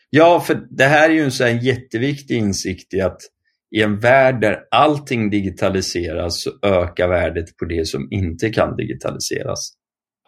Ja, 0.09 0.39
för 0.39 0.67
det 0.69 0.83
här 0.83 1.09
är 1.09 1.13
ju 1.13 1.23
en 1.23 1.31
så 1.31 1.47
jätteviktig 1.47 2.37
insikt 2.37 2.93
i 2.93 3.01
att 3.01 3.17
i 3.75 3.81
en 3.81 3.99
värld 3.99 4.41
där 4.41 4.59
allting 4.71 5.29
digitaliseras 5.29 6.43
så 6.43 6.51
ökar 6.67 7.07
värdet 7.07 7.57
på 7.57 7.65
det 7.65 7.87
som 7.87 8.07
inte 8.11 8.49
kan 8.49 8.75
digitaliseras. 8.75 9.73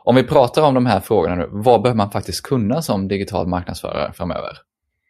Om 0.04 0.16
vi 0.16 0.24
pratar 0.24 0.62
om 0.62 0.74
de 0.74 0.86
här 0.86 1.00
frågorna 1.00 1.36
nu, 1.36 1.48
vad 1.52 1.82
behöver 1.82 1.98
man 1.98 2.12
faktiskt 2.12 2.44
kunna 2.44 2.82
som 2.82 3.08
digital 3.08 3.48
marknadsförare 3.48 4.14
framöver? 4.14 4.58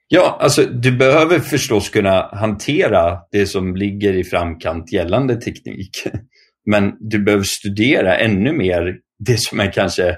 Ja, 0.07 0.37
alltså 0.41 0.65
du 0.65 0.97
behöver 0.97 1.39
förstås 1.39 1.89
kunna 1.89 2.29
hantera 2.31 3.19
det 3.31 3.45
som 3.45 3.75
ligger 3.75 4.13
i 4.13 4.23
framkant 4.23 4.93
gällande 4.93 5.35
teknik. 5.35 5.91
Men 6.65 6.93
du 6.99 7.19
behöver 7.19 7.45
studera 7.47 8.17
ännu 8.17 8.53
mer 8.53 8.95
det 9.19 9.39
som 9.39 9.59
är 9.59 9.71
kanske 9.71 10.15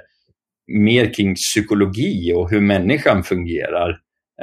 mer 0.68 1.14
kring 1.14 1.36
psykologi 1.36 2.34
och 2.34 2.50
hur 2.50 2.62
människan 2.62 3.24
fungerar. 3.24 3.98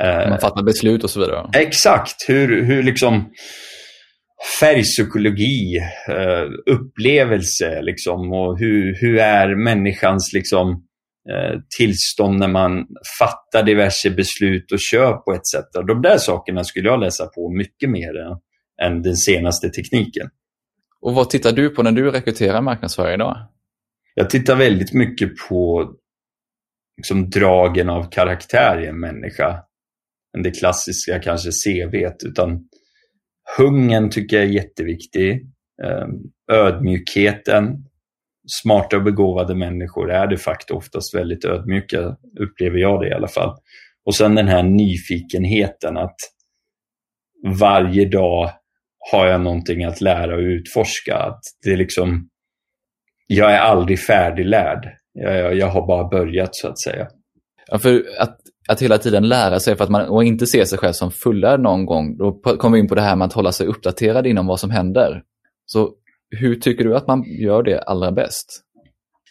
Man 0.05 0.41
fattar 0.41 0.63
beslut 0.63 1.05
och 1.05 1.11
så 1.11 1.21
vidare. 1.21 1.51
Exakt, 1.55 2.15
hur, 2.29 2.65
hur 2.65 2.83
liksom 2.83 3.33
färgpsykologi, 4.61 5.77
eh, 6.09 6.75
upplevelse 6.75 7.83
liksom, 7.83 8.33
och 8.33 8.59
hur, 8.59 8.97
hur 9.01 9.19
är 9.19 9.55
människans 9.55 10.31
liksom, 10.35 10.71
eh, 11.31 11.61
tillstånd 11.79 12.39
när 12.39 12.49
man 12.49 12.87
fattar 13.19 13.63
diverse 13.63 14.11
beslut 14.11 14.73
och 14.73 14.79
köp 14.81 15.23
och 15.27 15.35
etc. 15.35 15.69
De 15.87 16.03
där 16.03 16.19
sakerna 16.19 16.65
skulle 16.65 16.89
jag 16.89 17.01
läsa 17.01 17.27
på 17.27 17.53
mycket 17.53 17.91
mer 17.91 18.17
än, 18.17 18.37
än 18.83 19.03
den 19.03 19.17
senaste 19.17 19.71
tekniken. 19.71 20.29
Och 21.01 21.15
vad 21.15 21.31
tittar 21.31 21.53
du 21.53 21.71
på 21.71 21.83
när 21.83 21.93
du 21.93 22.11
rekryterar 22.11 22.61
marknadsförare 22.61 23.15
idag? 23.15 23.37
Jag 24.15 24.31
tittar 24.31 24.57
väldigt 24.57 24.93
mycket 24.93 25.31
på 25.49 25.91
liksom, 26.97 27.31
dragen 27.31 27.89
av 27.91 28.11
karaktär 28.11 28.81
i 28.85 28.87
en 28.87 29.01
människa. 29.01 29.63
Än 30.37 30.43
det 30.43 30.51
klassiska 30.51 31.19
kanske 31.19 31.51
CV, 31.51 31.95
utan 32.25 32.69
hungern 33.59 34.11
tycker 34.11 34.37
jag 34.37 34.47
är 34.47 34.51
jätteviktig. 34.51 35.47
Ehm, 35.85 36.11
ödmjukheten. 36.53 37.85
Smarta 38.63 38.97
och 38.97 39.03
begåvade 39.03 39.55
människor 39.55 40.11
är 40.11 40.27
de 40.27 40.37
facto 40.37 40.75
oftast 40.75 41.15
väldigt 41.15 41.45
ödmjuka, 41.45 42.17
upplever 42.41 42.79
jag 42.79 43.01
det 43.01 43.09
i 43.09 43.13
alla 43.13 43.29
fall. 43.29 43.57
Och 44.05 44.15
sen 44.15 44.35
den 44.35 44.49
här 44.49 44.63
nyfikenheten 44.63 45.97
att 45.97 46.17
varje 47.61 48.09
dag 48.09 48.51
har 49.11 49.27
jag 49.27 49.41
någonting 49.41 49.85
att 49.85 50.01
lära 50.01 50.35
och 50.35 50.41
utforska. 50.41 51.17
Att 51.17 51.41
det 51.65 51.71
är 51.71 51.77
liksom, 51.77 52.29
jag 53.27 53.53
är 53.53 53.59
aldrig 53.59 54.01
färdiglärd. 54.01 54.89
Jag, 55.13 55.57
jag 55.57 55.67
har 55.67 55.87
bara 55.87 56.09
börjat 56.09 56.57
så 56.57 56.69
att 56.69 56.81
säga. 56.81 57.09
Ja, 57.67 57.79
för 57.79 58.05
att, 58.19 58.39
att 58.69 58.83
hela 58.83 58.99
tiden 58.99 59.29
lära 59.29 59.61
sig 59.61 59.77
för 59.77 59.85
att 59.85 59.91
man, 59.91 60.09
och 60.09 60.25
inte 60.25 60.47
se 60.47 60.67
sig 60.67 60.79
själv 60.79 60.93
som 60.93 61.11
fullärd 61.11 61.61
någon 61.61 61.87
gång, 61.87 62.17
då 62.17 62.33
kommer 62.33 62.77
vi 62.77 62.81
in 62.81 62.89
på 62.89 62.95
det 62.95 63.01
här 63.01 63.17
med 63.17 63.25
att 63.27 63.33
hålla 63.33 63.53
sig 63.53 63.67
uppdaterad 63.67 64.27
inom 64.27 64.47
vad 64.47 64.61
som 64.61 64.71
händer. 64.71 65.23
Så 65.67 65.91
hur 66.31 66.55
tycker 66.55 66.85
du 66.85 66.97
att 66.97 67.07
man 67.07 67.25
gör 67.41 67.63
det 67.63 67.83
allra 67.83 68.13
bäst? 68.13 68.63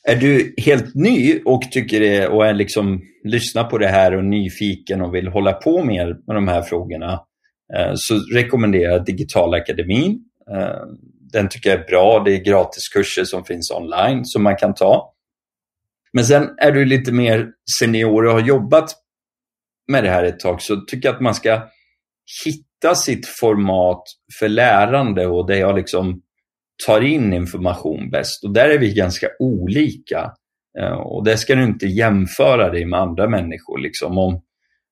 Är 0.04 0.16
du 0.16 0.54
helt 0.58 0.96
ny 0.96 1.40
och 1.46 1.62
tycker 1.72 2.00
det 2.00 2.28
och 2.28 2.46
är 2.46 2.54
liksom, 2.54 3.02
lyssnar 3.24 3.64
på 3.64 3.78
det 3.78 3.88
här 3.88 4.16
och 4.16 4.26
nyfiken 4.26 5.02
och 5.02 5.16
vill 5.16 5.28
hålla 5.28 5.54
på 5.54 5.84
mer 5.84 6.06
med 6.28 6.36
de 6.36 6.48
här 6.48 6.62
frågorna 6.62 7.14
eh, 7.78 7.92
så 7.96 8.20
rekommenderar 8.34 8.92
jag 8.92 9.06
Digitalakademin. 9.06 9.98
Akademin. 9.98 10.20
Eh, 10.52 10.98
den 11.32 11.50
tycker 11.50 11.70
jag 11.70 11.80
är 11.80 11.86
bra. 11.86 12.24
Det 12.26 12.34
är 12.34 12.44
gratiskurser 12.44 13.24
som 13.24 13.44
finns 13.44 13.72
online 13.72 14.26
som 14.26 14.44
man 14.44 14.56
kan 14.56 14.74
ta. 14.74 15.14
Men 16.14 16.26
sen 16.26 16.50
är 16.58 16.72
du 16.72 16.86
lite 16.86 17.12
mer 17.12 17.48
senior 17.80 18.26
och 18.26 18.34
har 18.34 18.42
jobbat 18.42 18.96
med 19.88 20.04
det 20.04 20.10
här 20.10 20.24
ett 20.24 20.40
tag 20.40 20.62
så 20.62 20.82
tycker 20.82 21.08
jag 21.08 21.16
att 21.16 21.22
man 21.22 21.36
ska 21.36 21.62
hitta 22.46 22.96
sitt 22.96 23.28
format 23.28 24.04
för 24.40 24.48
lärande 24.50 25.28
och 25.28 25.48
där 25.48 25.56
jag 25.56 25.76
liksom 25.76 26.22
tar 26.86 27.02
in 27.02 27.34
information 27.34 28.10
bäst. 28.10 28.44
Och 28.44 28.54
där 28.54 28.70
är 28.70 28.78
vi 28.78 28.94
ganska 28.94 29.28
olika. 29.40 30.32
Eh, 30.80 30.94
och 30.94 31.24
det 31.24 31.38
ska 31.38 31.56
du 31.56 31.64
inte 31.64 31.86
jämföra 31.86 32.70
dig 32.70 32.86
med 32.86 33.00
andra 33.00 33.30
människor. 33.30 33.80
Liksom. 33.80 34.18
Om 34.18 34.42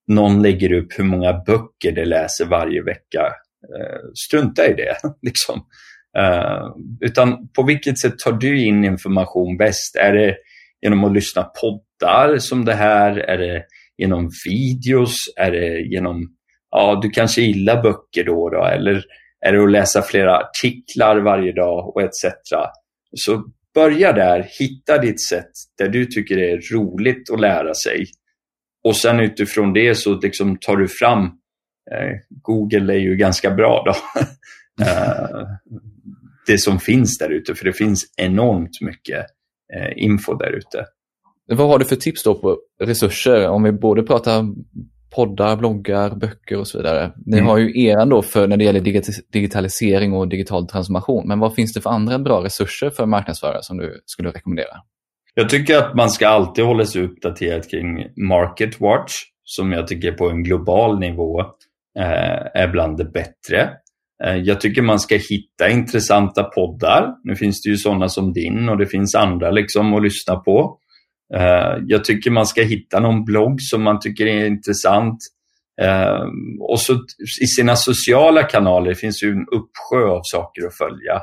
någon 0.07 0.41
lägger 0.41 0.73
upp 0.73 0.99
hur 0.99 1.03
många 1.03 1.33
böcker 1.33 1.91
de 1.91 2.05
läser 2.05 2.45
varje 2.45 2.83
vecka, 2.83 3.33
eh, 3.77 3.99
strunta 4.27 4.67
i 4.67 4.73
det. 4.73 4.95
Liksom. 5.21 5.65
Eh, 6.17 6.65
utan 7.01 7.47
på 7.47 7.63
vilket 7.63 7.99
sätt 7.99 8.19
tar 8.19 8.31
du 8.31 8.63
in 8.63 8.83
information 8.83 9.57
bäst? 9.57 9.95
Är 9.95 10.13
det 10.13 10.35
genom 10.81 11.03
att 11.03 11.13
lyssna 11.13 11.43
poddar 11.43 12.37
som 12.37 12.65
det 12.65 12.73
här? 12.73 13.17
Är 13.17 13.37
det 13.37 13.63
genom 13.97 14.29
videos? 14.45 15.15
Är 15.35 15.51
det 15.51 15.79
genom, 15.79 16.35
ja 16.71 16.99
du 17.01 17.09
kanske 17.09 17.41
gillar 17.41 17.83
böcker 17.83 18.23
då, 18.23 18.49
då 18.49 18.65
eller 18.65 19.03
är 19.45 19.53
det 19.53 19.63
att 19.63 19.71
läsa 19.71 20.01
flera 20.01 20.37
artiklar 20.37 21.17
varje 21.17 21.51
dag 21.51 21.95
och 21.95 22.01
etc. 22.01 22.25
Så 23.15 23.43
börja 23.75 24.13
där, 24.13 24.47
hitta 24.59 24.97
ditt 24.97 25.27
sätt 25.27 25.51
där 25.77 25.89
du 25.89 26.05
tycker 26.05 26.35
det 26.35 26.51
är 26.51 26.73
roligt 26.73 27.29
att 27.29 27.39
lära 27.39 27.73
sig. 27.73 28.05
Och 28.83 28.97
sen 28.97 29.19
utifrån 29.19 29.73
det 29.73 29.95
så 29.95 30.19
liksom 30.19 30.57
tar 30.57 30.77
du 30.77 30.87
fram, 30.87 31.23
eh, 31.91 32.11
Google 32.29 32.93
är 32.93 32.97
ju 32.97 33.15
ganska 33.15 33.51
bra 33.51 33.83
då, 33.85 34.21
eh, 34.85 35.47
det 36.47 36.57
som 36.57 36.79
finns 36.79 37.17
där 37.17 37.29
ute, 37.29 37.55
för 37.55 37.65
det 37.65 37.73
finns 37.73 38.13
enormt 38.17 38.81
mycket 38.81 39.25
eh, 39.75 39.91
info 39.95 40.33
där 40.33 40.51
ute. 40.51 40.85
Vad 41.47 41.67
har 41.67 41.79
du 41.79 41.85
för 41.85 41.95
tips 41.95 42.23
då 42.23 42.35
på 42.35 42.57
resurser? 42.81 43.49
Om 43.49 43.63
vi 43.63 43.71
både 43.71 44.03
pratar 44.03 44.45
poddar, 45.15 45.55
bloggar, 45.55 46.15
böcker 46.15 46.59
och 46.59 46.67
så 46.67 46.77
vidare. 46.77 47.11
Ni 47.25 47.37
mm. 47.37 47.49
har 47.49 47.57
ju 47.57 47.85
eran 47.85 48.09
då 48.09 48.21
för 48.21 48.47
när 48.47 48.57
det 48.57 48.63
gäller 48.63 49.11
digitalisering 49.31 50.13
och 50.13 50.27
digital 50.27 50.67
transformation. 50.67 51.27
Men 51.27 51.39
vad 51.39 51.55
finns 51.55 51.73
det 51.73 51.81
för 51.81 51.89
andra 51.89 52.19
bra 52.19 52.43
resurser 52.43 52.89
för 52.89 53.05
marknadsförare 53.05 53.59
som 53.61 53.77
du 53.77 54.01
skulle 54.05 54.29
rekommendera? 54.29 54.77
Jag 55.33 55.49
tycker 55.49 55.77
att 55.77 55.95
man 55.95 56.09
ska 56.09 56.27
alltid 56.27 56.65
hålla 56.65 56.85
sig 56.85 57.03
uppdaterad 57.03 57.69
kring 57.69 58.07
Market 58.15 58.81
Watch 58.81 59.13
som 59.43 59.71
jag 59.71 59.87
tycker 59.87 60.11
på 60.11 60.29
en 60.29 60.43
global 60.43 60.99
nivå 60.99 61.39
eh, 61.99 62.61
är 62.61 62.67
bland 62.67 62.97
det 62.97 63.05
bättre. 63.05 63.69
Eh, 64.23 64.35
jag 64.35 64.61
tycker 64.61 64.81
man 64.81 64.99
ska 64.99 65.15
hitta 65.15 65.69
intressanta 65.69 66.43
poddar. 66.43 67.15
Nu 67.23 67.35
finns 67.35 67.61
det 67.61 67.69
ju 67.69 67.77
sådana 67.77 68.09
som 68.09 68.33
din 68.33 68.69
och 68.69 68.77
det 68.77 68.85
finns 68.85 69.15
andra 69.15 69.51
liksom 69.51 69.93
att 69.93 70.03
lyssna 70.03 70.35
på. 70.35 70.79
Eh, 71.33 71.77
jag 71.87 72.03
tycker 72.03 72.31
man 72.31 72.45
ska 72.45 72.61
hitta 72.61 72.99
någon 72.99 73.25
blogg 73.25 73.61
som 73.61 73.83
man 73.83 73.99
tycker 73.99 74.25
är 74.25 74.45
intressant. 74.45 75.19
Eh, 75.81 76.23
och 76.59 76.79
så 76.79 76.93
i 77.41 77.47
sina 77.47 77.75
sociala 77.75 78.43
kanaler 78.43 78.93
finns 78.93 79.23
ju 79.23 79.31
en 79.31 79.45
uppsjö 79.51 80.09
av 80.09 80.21
saker 80.23 80.67
att 80.67 80.77
följa. 80.77 81.21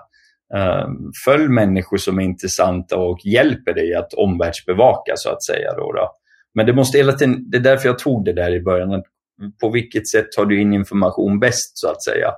Eh, 0.54 0.88
följ 1.24 1.48
människor 1.48 1.96
som 1.96 2.18
är 2.18 2.22
intressanta 2.22 2.96
och 2.96 3.18
hjälper 3.24 3.74
dig 3.74 3.94
att 3.94 4.14
omvärldsbevaka 4.14 5.12
så 5.16 5.30
att 5.30 5.44
säga. 5.44 5.74
Då, 5.76 5.92
då. 5.92 6.12
Men 6.54 6.66
det 6.66 6.72
måste 6.72 6.98
hela 6.98 7.12
tiden, 7.12 7.50
det 7.50 7.56
är 7.56 7.60
därför 7.60 7.88
jag 7.88 7.98
tog 7.98 8.24
det 8.24 8.32
där 8.32 8.54
i 8.54 8.62
början. 8.62 9.02
På 9.60 9.70
vilket 9.70 10.08
sätt 10.08 10.32
tar 10.36 10.46
du 10.46 10.60
in 10.60 10.72
information 10.72 11.40
bäst 11.40 11.78
så 11.78 11.88
att 11.88 12.04
säga? 12.04 12.32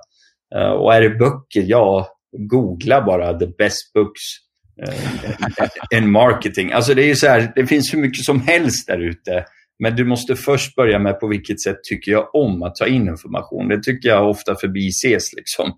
Och 0.79 0.93
är 0.93 1.01
det 1.01 1.09
böcker, 1.09 1.63
ja, 1.65 2.07
googla 2.37 3.01
bara 3.01 3.39
the 3.39 3.47
best 3.47 3.93
books 3.93 4.21
en 5.91 6.03
eh, 6.03 6.09
marketing. 6.09 6.71
Alltså 6.71 6.93
det 6.93 7.03
är 7.03 7.07
ju 7.07 7.15
så 7.15 7.27
här, 7.27 7.51
det 7.55 7.67
finns 7.67 7.93
hur 7.93 7.99
mycket 7.99 8.25
som 8.25 8.41
helst 8.41 8.87
där 8.87 8.99
ute. 8.99 9.45
Men 9.79 9.95
du 9.95 10.05
måste 10.05 10.35
först 10.35 10.75
börja 10.75 10.99
med 10.99 11.19
på 11.19 11.27
vilket 11.27 11.61
sätt 11.61 11.77
tycker 11.83 12.11
jag 12.11 12.35
om 12.35 12.63
att 12.63 12.75
ta 12.75 12.87
in 12.87 13.07
information. 13.07 13.67
Det 13.67 13.83
tycker 13.83 14.09
jag 14.09 14.29
ofta 14.29 14.55
förbises. 14.55 15.33
Liksom. 15.33 15.73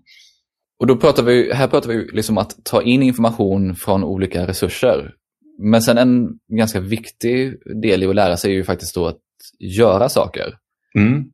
Och 0.78 0.86
då 0.86 0.96
pratar 0.96 1.22
vi, 1.22 1.52
här 1.52 1.68
pratar 1.68 1.88
vi 1.88 2.08
liksom 2.12 2.38
att 2.38 2.64
ta 2.64 2.82
in 2.82 3.02
information 3.02 3.74
från 3.76 4.04
olika 4.04 4.46
resurser. 4.46 5.14
Men 5.58 5.82
sen 5.82 5.98
en 5.98 6.28
ganska 6.56 6.80
viktig 6.80 7.54
del 7.82 8.02
i 8.02 8.06
att 8.06 8.14
lära 8.14 8.36
sig 8.36 8.50
är 8.50 8.54
ju 8.54 8.64
faktiskt 8.64 8.94
då 8.94 9.06
att 9.06 9.20
göra 9.58 10.08
saker. 10.08 10.54
Mm. 10.94 11.24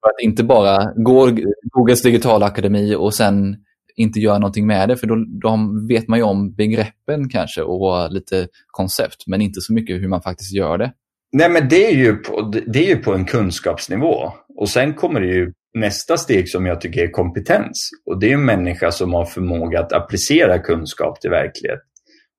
För 0.00 0.08
att 0.08 0.20
inte 0.22 0.44
bara 0.44 0.92
gå 0.96 1.30
Googles 1.72 2.02
digitala 2.02 2.46
akademi 2.46 2.94
och 2.94 3.14
sen 3.14 3.56
inte 3.98 4.20
göra 4.20 4.38
någonting 4.38 4.66
med 4.66 4.88
det, 4.88 4.96
för 4.96 5.06
då, 5.06 5.14
då 5.42 5.58
vet 5.88 6.08
man 6.08 6.18
ju 6.18 6.24
om 6.24 6.54
begreppen 6.54 7.28
kanske 7.28 7.62
och 7.62 8.12
lite 8.12 8.48
koncept, 8.66 9.26
men 9.26 9.40
inte 9.40 9.60
så 9.60 9.72
mycket 9.72 10.02
hur 10.02 10.08
man 10.08 10.22
faktiskt 10.22 10.54
gör 10.54 10.78
det. 10.78 10.92
Nej, 11.32 11.50
men 11.50 11.68
det 11.68 11.86
är 11.86 11.94
ju 11.94 12.16
på, 12.16 12.52
det 12.66 12.78
är 12.78 12.88
ju 12.88 12.96
på 12.96 13.14
en 13.14 13.24
kunskapsnivå. 13.24 14.32
Och 14.56 14.68
sen 14.68 14.94
kommer 14.94 15.20
det 15.20 15.26
ju 15.26 15.52
nästa 15.74 16.16
steg 16.16 16.48
som 16.48 16.66
jag 16.66 16.80
tycker 16.80 17.02
är 17.02 17.10
kompetens. 17.10 17.90
Och 18.06 18.20
det 18.20 18.30
är 18.30 18.34
en 18.34 18.44
människa 18.44 18.90
som 18.90 19.14
har 19.14 19.24
förmåga 19.24 19.80
att 19.80 19.92
applicera 19.92 20.58
kunskap 20.58 21.20
till 21.20 21.30
verklighet. 21.30 21.80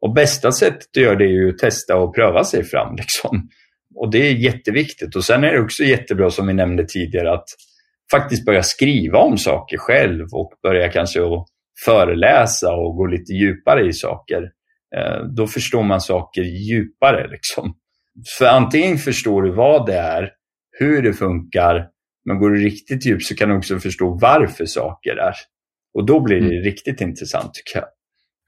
Och 0.02 0.14
bästa 0.14 0.52
sättet 0.52 0.88
att 0.98 1.02
göra 1.02 1.16
det 1.16 1.24
är 1.24 1.44
ju 1.44 1.50
att 1.50 1.58
testa 1.58 1.98
och 1.98 2.16
pröva 2.16 2.44
sig 2.44 2.64
fram. 2.64 2.96
Liksom. 2.96 3.50
Och 3.96 4.12
det 4.12 4.28
är 4.28 4.34
jätteviktigt. 4.34 5.16
Och 5.16 5.24
sen 5.24 5.44
är 5.44 5.54
det 5.54 5.62
också 5.62 5.84
jättebra, 5.84 6.30
som 6.30 6.48
vi 6.48 6.54
nämnde 6.54 6.86
tidigare, 6.86 7.34
att 7.34 7.48
faktiskt 8.12 8.46
börja 8.46 8.64
skriva 8.64 9.20
om 9.20 9.38
saker 9.38 9.78
själv 9.78 10.26
och 10.34 10.54
börja 10.64 10.90
kanske 10.90 11.22
att 11.22 11.46
föreläsa 11.86 12.76
och 12.76 12.96
gå 12.96 13.06
lite 13.06 13.34
djupare 13.34 13.88
i 13.88 13.94
saker. 13.94 14.44
Eh, 14.98 15.26
då 15.36 15.48
förstår 15.48 15.84
man 15.84 16.02
saker 16.02 16.42
djupare. 16.42 17.28
Liksom. 17.28 17.76
För 18.38 18.46
antingen 18.46 18.98
förstår 18.98 19.42
du 19.42 19.52
vad 19.52 19.86
det 19.86 19.98
är, 19.98 20.30
hur 20.80 21.02
det 21.02 21.14
funkar, 21.14 21.88
men 22.26 22.40
går 22.40 22.50
du 22.50 22.64
riktigt 22.64 23.06
djupt 23.06 23.26
så 23.26 23.36
kan 23.36 23.50
du 23.50 23.58
också 23.58 23.80
förstå 23.80 24.18
varför 24.22 24.66
saker 24.66 25.16
är. 25.16 25.34
Och 25.94 26.06
då 26.06 26.20
blir 26.20 26.40
det 26.40 26.46
mm. 26.46 26.64
riktigt 26.64 27.02
intressant 27.02 27.54
tycker 27.54 27.80
jag. 27.80 27.88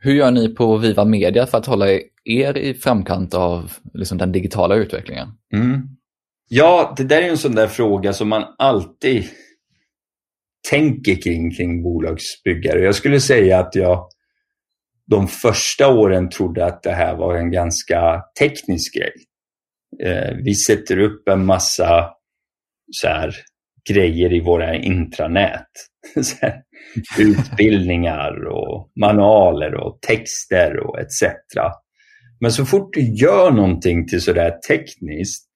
Hur 0.03 0.13
gör 0.13 0.31
ni 0.31 0.55
på 0.55 0.77
Viva 0.77 1.05
Media 1.05 1.45
för 1.45 1.57
att 1.57 1.65
hålla 1.65 1.85
er 2.23 2.57
i 2.57 2.73
framkant 2.73 3.33
av 3.33 3.71
liksom, 3.93 4.17
den 4.17 4.31
digitala 4.31 4.75
utvecklingen? 4.75 5.27
Mm. 5.53 5.81
Ja, 6.49 6.93
det 6.97 7.03
där 7.03 7.21
är 7.21 7.29
en 7.29 7.37
sån 7.37 7.55
där 7.55 7.67
fråga 7.67 8.13
som 8.13 8.29
man 8.29 8.43
alltid 8.57 9.23
tänker 10.69 11.21
kring, 11.21 11.51
kring 11.51 11.83
bolagsbyggare. 11.83 12.79
Jag 12.79 12.95
skulle 12.95 13.19
säga 13.19 13.59
att 13.59 13.75
jag 13.75 14.07
de 15.07 15.27
första 15.27 15.93
åren 15.93 16.29
trodde 16.29 16.65
att 16.65 16.83
det 16.83 16.91
här 16.91 17.15
var 17.15 17.35
en 17.35 17.51
ganska 17.51 18.23
teknisk 18.39 18.95
grej. 18.95 19.13
Eh, 20.03 20.35
vi 20.43 20.55
sätter 20.55 20.99
upp 20.99 21.27
en 21.27 21.45
massa 21.45 22.09
så 22.91 23.07
här, 23.07 23.35
grejer 23.89 24.33
i 24.33 24.39
våra 24.39 24.75
intranät. 24.75 25.67
Utbildningar 27.19 28.47
och 28.47 28.91
manualer 28.99 29.75
och 29.75 30.01
texter 30.01 30.79
och 30.79 30.99
etc. 30.99 31.33
Men 32.39 32.51
så 32.51 32.65
fort 32.65 32.93
du 32.93 33.01
gör 33.01 33.51
någonting 33.51 34.07
till 34.07 34.21
sådär 34.21 34.51
tekniskt 34.67 35.47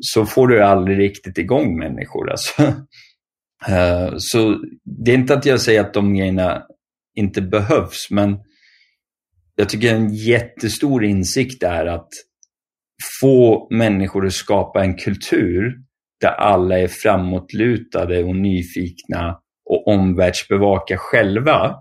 så 0.00 0.26
får 0.26 0.48
du 0.48 0.64
aldrig 0.64 0.98
riktigt 0.98 1.38
igång 1.38 1.78
människor. 1.78 2.30
Alltså. 2.30 2.62
Uh, 3.68 4.14
så 4.18 4.58
det 4.84 5.10
är 5.10 5.14
inte 5.14 5.34
att 5.34 5.46
jag 5.46 5.60
säger 5.60 5.80
att 5.80 5.94
de 5.94 6.14
grejerna 6.14 6.62
inte 7.14 7.42
behövs, 7.42 8.10
men 8.10 8.38
jag 9.56 9.68
tycker 9.68 9.94
en 9.94 10.14
jättestor 10.14 11.04
insikt 11.04 11.62
är 11.62 11.86
att 11.86 12.08
få 13.20 13.68
människor 13.70 14.26
att 14.26 14.32
skapa 14.32 14.84
en 14.84 14.96
kultur 14.96 15.74
där 16.20 16.30
alla 16.30 16.78
är 16.78 16.88
framåtlutade 16.88 18.24
och 18.24 18.36
nyfikna 18.36 19.40
och 19.70 19.88
omvärldsbevakar 19.88 20.96
själva 20.96 21.76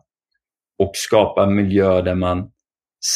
och 0.80 0.92
skapa 0.94 1.44
en 1.44 1.56
miljö 1.56 2.02
där 2.02 2.16
man 2.16 2.52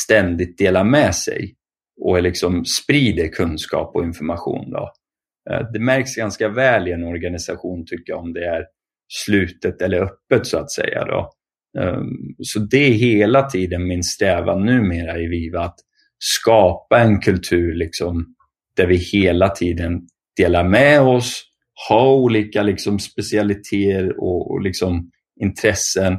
ständigt 0.04 0.58
delar 0.58 0.84
med 0.84 1.16
sig 1.16 1.56
och 2.02 2.22
liksom 2.22 2.66
sprider 2.66 3.28
kunskap 3.28 3.96
och 3.96 4.04
information. 4.04 4.72
Då. 4.72 4.92
Eh, 5.52 5.72
det 5.74 5.80
märks 5.80 6.16
ganska 6.16 6.50
väl 6.50 6.88
i 6.88 6.92
en 6.92 7.04
organisation 7.04 7.86
tycker 7.86 8.14
jag 8.14 8.20
om 8.20 8.34
det 8.34 8.46
är 8.46 8.66
slutet 9.26 9.82
eller 9.82 10.02
öppet 10.02 10.48
så 10.48 10.58
att 10.58 10.72
säga. 10.72 11.06
Då. 11.06 11.32
Ehm, 11.80 12.36
så 12.40 12.60
det 12.60 12.78
är 12.78 12.92
hela 12.92 13.44
tiden 13.44 13.88
min 13.88 14.04
strävan 14.04 14.66
numera 14.66 15.20
i 15.20 15.28
Viva 15.28 15.60
att 15.60 15.80
skapa 16.20 17.00
en 17.00 17.20
kultur 17.20 17.76
liksom, 17.76 18.36
där 18.76 18.88
vi 18.88 18.96
hela 18.96 19.50
tiden 19.50 20.02
delar 20.38 20.64
med 20.64 21.02
oss, 21.02 21.44
har 21.90 22.14
olika 22.14 22.64
liksom, 22.64 23.00
specialiteter 23.00 24.20
och, 24.20 24.52
och 24.52 24.62
liksom, 24.62 25.12
intressen 25.42 26.18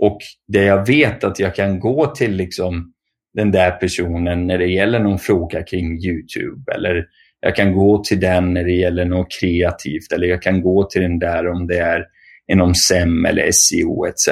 och 0.00 0.18
där 0.48 0.62
jag 0.62 0.86
vet 0.86 1.24
att 1.24 1.38
jag 1.38 1.54
kan 1.54 1.80
gå 1.80 2.06
till 2.06 2.36
liksom, 2.36 2.92
den 3.34 3.50
där 3.50 3.70
personen 3.70 4.46
när 4.46 4.58
det 4.58 4.66
gäller 4.66 5.00
någon 5.00 5.18
fråga 5.18 5.62
kring 5.62 6.04
Youtube 6.04 6.72
eller 6.74 7.04
jag 7.40 7.56
kan 7.56 7.72
gå 7.72 8.04
till 8.04 8.20
den 8.20 8.54
när 8.54 8.64
det 8.64 8.72
gäller 8.72 9.04
något 9.04 9.26
kreativt 9.40 10.12
eller 10.12 10.26
jag 10.26 10.42
kan 10.42 10.62
gå 10.62 10.84
till 10.84 11.02
den 11.02 11.18
där 11.18 11.48
om 11.48 11.66
det 11.66 11.78
är 11.78 12.04
inom 12.52 12.74
SEM 12.74 13.24
eller 13.24 13.50
SEO 13.52 14.06
etc. 14.06 14.28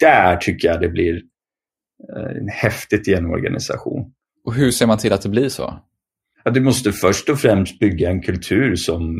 Där 0.00 0.36
tycker 0.36 0.68
jag 0.68 0.80
det 0.80 0.88
blir 0.88 1.14
eh, 2.16 2.54
häftigt 2.54 3.08
i 3.08 3.14
en 3.14 3.26
organisation. 3.26 4.12
Och 4.44 4.54
hur 4.54 4.70
ser 4.70 4.86
man 4.86 4.98
till 4.98 5.12
att 5.12 5.22
det 5.22 5.28
blir 5.28 5.48
så? 5.48 5.80
Ja, 6.44 6.50
du 6.50 6.60
måste 6.60 6.92
först 6.92 7.28
och 7.28 7.38
främst 7.38 7.78
bygga 7.78 8.10
en 8.10 8.22
kultur 8.22 8.76
som, 8.76 9.16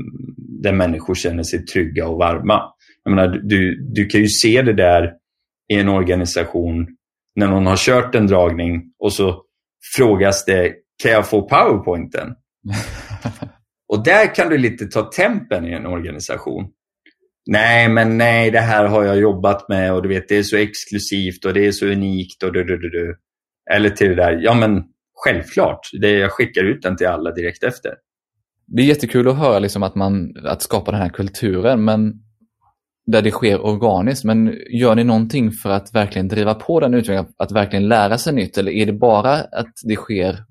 där 0.62 0.72
människor 0.72 1.14
känner 1.14 1.42
sig 1.42 1.64
trygga 1.64 2.08
och 2.08 2.18
varma. 2.18 2.62
Jag 3.04 3.14
menar, 3.14 3.28
du, 3.28 3.88
du 3.94 4.06
kan 4.06 4.20
ju 4.20 4.28
se 4.28 4.62
det 4.62 4.72
där 4.72 5.12
i 5.72 5.74
en 5.74 5.88
organisation 5.88 6.86
när 7.36 7.46
någon 7.46 7.66
har 7.66 7.76
kört 7.76 8.14
en 8.14 8.26
dragning 8.26 8.82
och 8.98 9.12
så 9.12 9.42
frågas 9.96 10.44
det, 10.44 10.72
kan 11.02 11.12
jag 11.12 11.28
få 11.28 11.48
powerpointen? 11.48 12.34
och 13.88 14.04
där 14.04 14.34
kan 14.34 14.48
du 14.48 14.58
lite 14.58 14.86
ta 14.86 15.10
tempen 15.10 15.66
i 15.66 15.72
en 15.72 15.86
organisation. 15.86 16.70
Nej, 17.46 17.88
men 17.88 18.18
nej, 18.18 18.50
det 18.50 18.60
här 18.60 18.84
har 18.84 19.04
jag 19.04 19.18
jobbat 19.18 19.68
med 19.68 19.92
och 19.92 20.02
du 20.02 20.08
vet, 20.08 20.28
det 20.28 20.36
är 20.36 20.42
så 20.42 20.56
exklusivt 20.56 21.44
och 21.44 21.54
det 21.54 21.66
är 21.66 21.72
så 21.72 21.86
unikt 21.86 22.42
och 22.42 22.52
du, 22.52 22.64
du, 22.64 22.78
du, 22.78 22.90
du. 22.90 23.16
Eller 23.70 23.90
till 23.90 24.08
det 24.08 24.14
där, 24.14 24.40
ja 24.42 24.54
men 24.54 24.84
självklart, 25.14 25.80
det, 26.00 26.10
jag 26.10 26.32
skickar 26.32 26.64
ut 26.64 26.82
den 26.82 26.96
till 26.96 27.06
alla 27.06 27.30
direkt 27.30 27.62
efter. 27.62 27.92
Det 28.66 28.82
är 28.82 28.86
jättekul 28.86 29.28
att 29.28 29.38
höra 29.38 29.58
liksom 29.58 29.82
att 29.82 29.94
man 29.94 30.36
att 30.44 30.62
skapa 30.62 30.90
den 30.90 31.00
här 31.00 31.08
kulturen, 31.08 31.84
men 31.84 32.12
där 33.06 33.22
det 33.22 33.30
sker 33.30 33.60
organiskt. 33.60 34.24
Men 34.24 34.58
gör 34.70 34.94
ni 34.94 35.04
någonting 35.04 35.52
för 35.52 35.70
att 35.70 35.94
verkligen 35.94 36.28
driva 36.28 36.54
på 36.54 36.80
den 36.80 36.94
utvecklingen, 36.94 37.32
att 37.36 37.52
verkligen 37.52 37.88
lära 37.88 38.18
sig 38.18 38.34
nytt? 38.34 38.58
Eller 38.58 38.72
är 38.72 38.86
det 38.86 38.92
bara 38.92 39.32
att 39.32 39.72
det 39.84 39.96
sker 39.96 40.44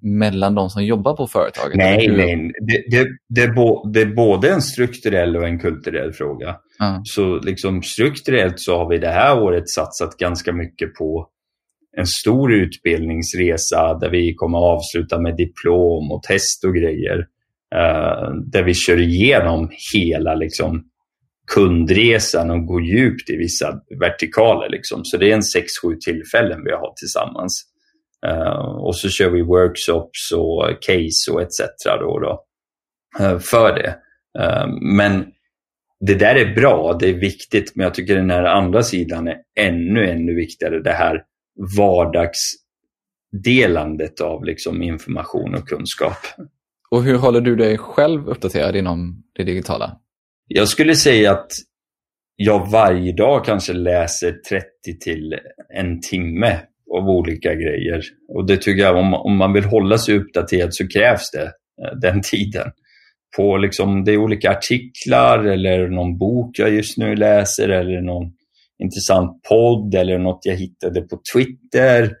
mellan 0.00 0.54
de 0.54 0.70
som 0.70 0.84
jobbar 0.84 1.16
på 1.16 1.26
företaget? 1.26 1.76
Nej, 1.76 2.08
nej. 2.08 2.52
Det, 2.60 2.96
det, 2.96 3.08
det, 3.28 3.42
är 3.42 3.52
bo, 3.52 3.90
det 3.90 4.00
är 4.00 4.06
både 4.06 4.50
en 4.50 4.62
strukturell 4.62 5.36
och 5.36 5.48
en 5.48 5.58
kulturell 5.58 6.12
fråga. 6.12 6.56
Mm. 6.80 7.00
Så 7.04 7.38
liksom 7.38 7.82
strukturellt 7.82 8.60
så 8.60 8.78
har 8.78 8.88
vi 8.88 8.98
det 8.98 9.10
här 9.10 9.42
året 9.42 9.68
satsat 9.68 10.16
ganska 10.16 10.52
mycket 10.52 10.94
på 10.94 11.28
en 11.96 12.06
stor 12.06 12.52
utbildningsresa 12.52 13.98
där 14.00 14.10
vi 14.10 14.34
kommer 14.34 14.58
att 14.58 14.78
avsluta 14.78 15.20
med 15.20 15.36
diplom 15.36 16.12
och 16.12 16.22
test 16.22 16.64
och 16.64 16.74
grejer. 16.74 17.18
Uh, 17.74 18.34
där 18.46 18.62
vi 18.62 18.74
kör 18.74 19.00
igenom 19.00 19.70
hela 19.94 20.34
liksom, 20.34 20.84
kundresan 21.54 22.50
och 22.50 22.66
går 22.66 22.82
djupt 22.82 23.30
i 23.30 23.36
vissa 23.36 23.80
vertikaler. 24.00 24.68
Liksom. 24.68 25.00
Så 25.04 25.16
det 25.16 25.30
är 25.30 25.34
en 25.34 25.40
6-7 25.40 25.96
tillfällen 26.04 26.64
vi 26.64 26.70
har 26.70 26.92
tillsammans. 26.96 27.64
Uh, 28.26 28.84
och 28.86 28.96
så 28.96 29.08
kör 29.08 29.30
vi 29.30 29.42
workshops 29.42 30.32
och 30.32 30.64
case 30.80 31.32
och 31.32 31.42
etc. 31.42 31.60
Då, 31.84 32.18
då, 32.18 32.44
uh, 33.20 33.38
för 33.38 33.72
det. 33.72 33.98
Uh, 34.38 34.66
men 34.96 35.32
det 36.00 36.14
där 36.14 36.34
är 36.34 36.54
bra, 36.54 36.96
det 37.00 37.08
är 37.08 37.14
viktigt, 37.14 37.72
men 37.74 37.84
jag 37.84 37.94
tycker 37.94 38.16
den 38.16 38.30
här 38.30 38.44
andra 38.44 38.82
sidan 38.82 39.28
är 39.28 39.36
ännu, 39.60 40.10
ännu 40.10 40.34
viktigare. 40.34 40.82
Det 40.82 40.92
här 40.92 41.24
vardagsdelandet 41.78 44.20
av 44.20 44.44
liksom 44.44 44.82
information 44.82 45.54
och 45.54 45.68
kunskap. 45.68 46.18
Och 46.90 47.02
hur 47.02 47.16
håller 47.16 47.40
du 47.40 47.56
dig 47.56 47.78
själv 47.78 48.28
uppdaterad 48.28 48.76
inom 48.76 49.22
det 49.34 49.44
digitala? 49.44 49.98
Jag 50.46 50.68
skulle 50.68 50.94
säga 50.94 51.32
att 51.32 51.50
jag 52.36 52.70
varje 52.70 53.12
dag 53.12 53.44
kanske 53.44 53.72
läser 53.72 54.32
30 54.32 54.64
till 55.00 55.38
en 55.74 56.00
timme 56.00 56.60
av 56.96 57.08
olika 57.08 57.54
grejer. 57.54 58.02
Och 58.28 58.46
det 58.46 58.56
tycker 58.56 58.82
jag, 58.82 58.96
om, 58.96 59.14
om 59.14 59.36
man 59.36 59.52
vill 59.52 59.64
hålla 59.64 59.98
sig 59.98 60.18
uppdaterad 60.18 60.74
så 60.74 60.88
krävs 60.88 61.30
det 61.30 61.42
eh, 61.42 61.98
den 62.02 62.22
tiden. 62.30 62.70
På 63.36 63.56
liksom, 63.56 64.04
det 64.04 64.12
är 64.12 64.16
olika 64.16 64.50
artiklar 64.50 65.44
eller 65.44 65.88
någon 65.88 66.18
bok 66.18 66.58
jag 66.58 66.70
just 66.70 66.98
nu 66.98 67.16
läser 67.16 67.68
eller 67.68 68.00
någon 68.00 68.32
intressant 68.82 69.42
podd 69.48 69.94
eller 69.94 70.18
något 70.18 70.40
jag 70.42 70.56
hittade 70.56 71.00
på 71.00 71.20
Twitter. 71.34 72.14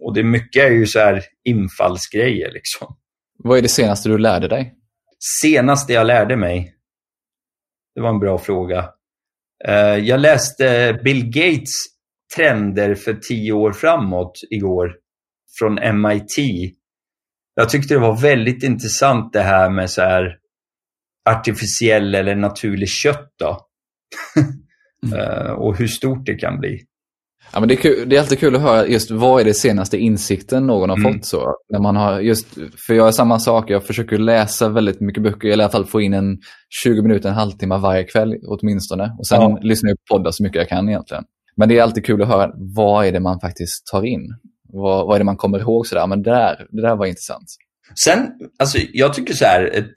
Och 0.00 0.14
det 0.14 0.22
mycket 0.22 0.62
är 0.64 0.70
ju 0.70 0.86
så 0.86 0.98
här 0.98 1.22
infallsgrejer 1.44 2.52
liksom. 2.52 2.96
Vad 3.38 3.58
är 3.58 3.62
det 3.62 3.68
senaste 3.68 4.08
du 4.08 4.18
lärde 4.18 4.48
dig? 4.48 4.74
Senaste 5.42 5.92
jag 5.92 6.06
lärde 6.06 6.36
mig? 6.36 6.74
Det 7.94 8.00
var 8.00 8.08
en 8.08 8.18
bra 8.18 8.38
fråga. 8.38 8.88
Eh, 9.68 9.96
jag 9.96 10.20
läste 10.20 10.98
Bill 11.04 11.24
Gates 11.24 11.91
trender 12.36 12.94
för 12.94 13.14
tio 13.14 13.52
år 13.52 13.72
framåt 13.72 14.40
igår 14.50 14.92
från 15.58 15.74
MIT. 15.74 16.36
Jag 17.54 17.68
tyckte 17.68 17.94
det 17.94 18.00
var 18.00 18.20
väldigt 18.20 18.62
intressant 18.62 19.32
det 19.32 19.42
här 19.42 19.70
med 19.70 19.90
så 19.90 20.02
här 20.02 20.38
artificiell 21.30 22.14
eller 22.14 22.34
naturlig 22.34 22.88
kött. 22.88 23.32
Då. 23.38 23.66
mm. 25.06 25.56
och 25.56 25.76
hur 25.76 25.86
stort 25.86 26.26
det 26.26 26.34
kan 26.34 26.60
bli. 26.60 26.80
Ja, 27.52 27.60
men 27.60 27.68
det, 27.68 27.74
är 27.74 27.76
kul, 27.76 28.08
det 28.08 28.16
är 28.16 28.20
alltid 28.20 28.38
kul 28.38 28.56
att 28.56 28.62
höra 28.62 28.86
just 28.86 29.10
vad 29.10 29.40
är 29.40 29.44
det 29.44 29.54
senaste 29.54 29.98
insikten 29.98 30.66
någon 30.66 30.90
har 30.90 30.96
mm. 30.96 31.12
fått. 31.12 31.24
så. 31.24 31.56
När 31.68 31.80
man 31.80 31.96
har 31.96 32.20
just, 32.20 32.46
för 32.86 32.94
jag 32.94 33.08
är 33.08 33.12
samma 33.12 33.38
sak, 33.38 33.70
jag 33.70 33.84
försöker 33.84 34.18
läsa 34.18 34.68
väldigt 34.68 35.00
mycket 35.00 35.22
böcker, 35.22 35.48
eller 35.48 35.62
i 35.62 35.64
alla 35.64 35.72
fall 35.72 35.86
få 35.86 36.00
in 36.00 36.12
en 36.12 36.38
20 36.82 37.02
minuter, 37.02 37.28
en 37.28 37.34
halvtimme 37.34 37.78
varje 37.78 38.04
kväll 38.04 38.34
åtminstone. 38.46 39.16
Och 39.18 39.26
sen 39.26 39.40
ja. 39.40 39.58
lyssnar 39.62 39.90
jag 39.90 39.98
på 39.98 40.16
poddar 40.16 40.30
så 40.30 40.42
mycket 40.42 40.58
jag 40.58 40.68
kan 40.68 40.88
egentligen. 40.88 41.24
Men 41.56 41.68
det 41.68 41.78
är 41.78 41.82
alltid 41.82 42.04
kul 42.06 42.22
att 42.22 42.28
höra 42.28 42.52
vad 42.54 43.06
är 43.06 43.12
det 43.12 43.20
man 43.20 43.40
faktiskt 43.40 43.86
tar 43.86 44.04
in. 44.04 44.34
Vad, 44.68 45.06
vad 45.06 45.14
är 45.14 45.18
det 45.18 45.24
man 45.24 45.36
kommer 45.36 45.58
ihåg 45.58 45.86
sådär, 45.86 46.06
men 46.06 46.22
det 46.22 46.30
där, 46.30 46.66
det 46.70 46.82
där 46.82 46.96
var 46.96 47.06
intressant. 47.06 47.46
Sen, 48.04 48.32
alltså 48.58 48.78
jag 48.92 49.14
tycker 49.14 49.34
så 49.34 49.44
här, 49.44 49.64
ett 49.64 49.92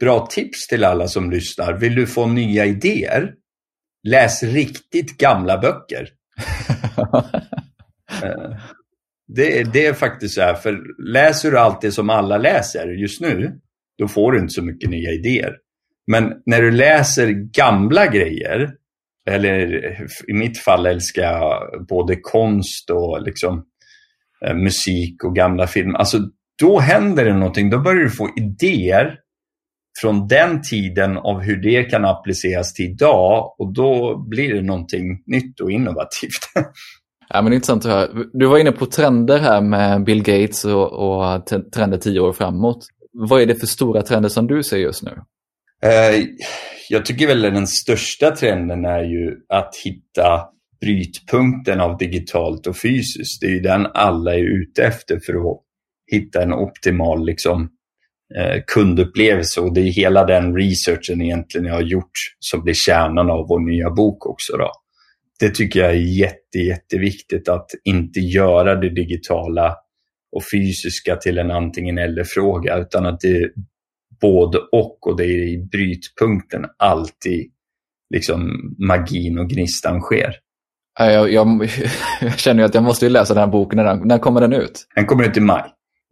bra 0.00 0.26
tips 0.26 0.66
till 0.66 0.84
alla 0.84 1.08
som 1.08 1.30
lyssnar. 1.30 1.72
Vill 1.72 1.94
du 1.94 2.06
få 2.06 2.26
nya 2.26 2.66
idéer? 2.66 3.34
Läs 4.08 4.42
riktigt 4.42 5.16
gamla 5.18 5.58
böcker. 5.58 6.08
Eh, 8.22 8.56
det, 9.28 9.72
det, 9.72 9.86
är 9.86 9.92
faktiskt 9.92 10.34
så 10.34 10.40
här, 10.40 10.54
för 10.54 10.80
läser 11.12 11.50
du 11.50 11.58
allt 11.58 11.80
det 11.80 11.92
som 11.92 12.10
alla 12.10 12.38
läser 12.38 12.88
just 12.88 13.20
nu, 13.20 13.60
då 13.98 14.08
får 14.08 14.32
du 14.32 14.38
inte 14.38 14.52
så 14.52 14.62
mycket 14.62 14.90
nya 14.90 15.10
idéer. 15.10 15.56
Men 16.06 16.32
när 16.46 16.62
du 16.62 16.70
läser 16.70 17.26
gamla 17.30 18.06
grejer, 18.06 18.74
eller 19.30 19.84
i 20.28 20.32
mitt 20.32 20.58
fall 20.58 20.86
älskar 20.86 21.22
jag 21.22 21.86
både 21.88 22.16
konst 22.16 22.90
och 22.90 23.22
liksom, 23.22 23.64
eh, 24.46 24.54
musik 24.54 25.24
och 25.24 25.36
gamla 25.36 25.66
filmer. 25.66 25.98
Alltså, 25.98 26.18
då 26.62 26.78
händer 26.78 27.24
det 27.24 27.34
någonting. 27.34 27.70
Då 27.70 27.78
börjar 27.78 28.02
du 28.02 28.10
få 28.10 28.30
idéer 28.36 29.18
från 30.00 30.28
den 30.28 30.62
tiden 30.62 31.16
av 31.16 31.40
hur 31.40 31.56
det 31.56 31.84
kan 31.84 32.04
appliceras 32.04 32.74
till 32.74 32.84
idag 32.84 33.54
och 33.58 33.74
då 33.74 34.16
blir 34.28 34.54
det 34.54 34.62
någonting 34.62 35.22
nytt 35.26 35.60
och 35.60 35.70
innovativt. 35.70 36.40
Ja, 37.34 37.42
men 37.42 37.52
intressant 37.52 37.84
att 37.84 37.90
höra. 37.90 38.24
Du 38.32 38.46
var 38.46 38.58
inne 38.58 38.72
på 38.72 38.86
trender 38.86 39.38
här 39.38 39.60
med 39.60 40.04
Bill 40.04 40.22
Gates 40.22 40.64
och, 40.64 40.92
och 40.92 41.46
trender 41.74 41.98
tio 41.98 42.20
år 42.20 42.32
framåt. 42.32 42.86
Vad 43.12 43.42
är 43.42 43.46
det 43.46 43.54
för 43.54 43.66
stora 43.66 44.02
trender 44.02 44.28
som 44.28 44.46
du 44.46 44.62
ser 44.62 44.76
just 44.76 45.02
nu? 45.02 45.10
Eh, 45.86 46.24
jag 46.88 47.04
tycker 47.04 47.26
väl 47.26 47.42
den 47.42 47.66
största 47.66 48.30
trenden 48.30 48.84
är 48.84 49.02
ju 49.02 49.36
att 49.48 49.76
hitta 49.84 50.48
brytpunkten 50.80 51.80
av 51.80 51.98
digitalt 51.98 52.66
och 52.66 52.76
fysiskt. 52.76 53.40
Det 53.40 53.46
är 53.46 53.50
ju 53.50 53.60
den 53.60 53.86
alla 53.94 54.34
är 54.34 54.62
ute 54.62 54.84
efter 54.84 55.20
för 55.26 55.32
att 55.32 55.60
hitta 56.12 56.42
en 56.42 56.52
optimal 56.52 57.26
liksom, 57.26 57.68
eh, 58.36 58.62
kundupplevelse 58.66 59.60
och 59.60 59.74
det 59.74 59.80
är 59.80 59.92
hela 59.92 60.24
den 60.24 60.56
researchen 60.56 61.22
egentligen 61.22 61.66
jag 61.66 61.74
har 61.74 61.82
gjort 61.82 62.12
som 62.38 62.62
blir 62.62 62.74
kärnan 62.74 63.30
av 63.30 63.48
vår 63.48 63.60
nya 63.60 63.90
bok 63.90 64.26
också. 64.26 64.56
Då. 64.56 64.70
Det 65.40 65.54
tycker 65.54 65.80
jag 65.80 65.90
är 65.90 66.18
jätte, 66.18 66.58
jätteviktigt 66.58 67.48
att 67.48 67.70
inte 67.84 68.20
göra 68.20 68.74
det 68.74 68.94
digitala 68.94 69.76
och 70.32 70.42
fysiska 70.52 71.16
till 71.16 71.38
en 71.38 71.50
antingen 71.50 71.98
eller-fråga 71.98 72.76
utan 72.76 73.06
att 73.06 73.20
det 73.20 73.50
både 74.22 74.58
och 74.58 75.06
och 75.06 75.16
det 75.16 75.24
är 75.24 75.48
i 75.48 75.68
brytpunkten 75.72 76.64
alltid 76.78 77.50
liksom 78.14 78.50
magin 78.78 79.38
och 79.38 79.48
gnistan 79.48 80.00
sker. 80.00 80.34
Jag, 80.98 81.32
jag, 81.32 81.68
jag 82.20 82.38
känner 82.38 82.64
att 82.64 82.74
jag 82.74 82.84
måste 82.84 83.08
läsa 83.08 83.34
den 83.34 83.42
här 83.42 83.50
boken. 83.50 83.76
När, 83.76 83.94
när 83.94 84.18
kommer 84.18 84.40
den 84.40 84.52
ut? 84.52 84.86
Den 84.94 85.06
kommer 85.06 85.24
ut 85.24 85.36
i 85.36 85.40
maj. 85.40 85.64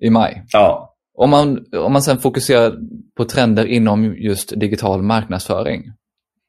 I 0.02 0.10
maj? 0.10 0.44
Ja. 0.52 0.96
Om 1.14 1.30
man, 1.30 1.64
om 1.72 1.92
man 1.92 2.02
sen 2.02 2.18
fokuserar 2.18 2.74
på 3.16 3.24
trender 3.24 3.66
inom 3.66 4.14
just 4.16 4.60
digital 4.60 5.02
marknadsföring, 5.02 5.82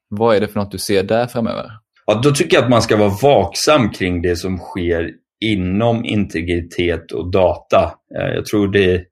vad 0.08 0.36
är 0.36 0.40
det 0.40 0.48
för 0.48 0.60
något 0.60 0.70
du 0.70 0.78
ser 0.78 1.02
där 1.02 1.26
framöver? 1.26 1.70
Ja, 2.06 2.20
då 2.22 2.30
tycker 2.30 2.56
jag 2.56 2.64
att 2.64 2.70
man 2.70 2.82
ska 2.82 2.96
vara 2.96 3.12
vaksam 3.22 3.90
kring 3.90 4.22
det 4.22 4.36
som 4.36 4.58
sker 4.58 5.10
inom 5.44 6.04
integritet 6.04 7.12
och 7.12 7.30
data. 7.30 7.82
Eh, 8.18 8.34
jag 8.34 8.46
tror 8.46 8.68
det 8.68 9.04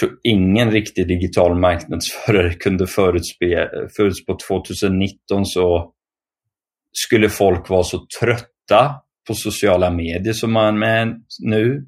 tror 0.00 0.18
ingen 0.22 0.70
riktig 0.70 1.08
digital 1.08 1.58
marknadsförare 1.58 2.54
kunde 2.54 2.86
förutspå, 2.86 3.68
förutspå 3.96 4.38
2019 4.48 5.46
så 5.46 5.92
skulle 6.92 7.28
folk 7.28 7.68
vara 7.68 7.82
så 7.82 8.06
trötta 8.20 8.94
på 9.28 9.34
sociala 9.34 9.90
medier 9.90 10.32
som 10.32 10.52
man 10.52 10.82
är 10.82 11.14
nu. 11.44 11.86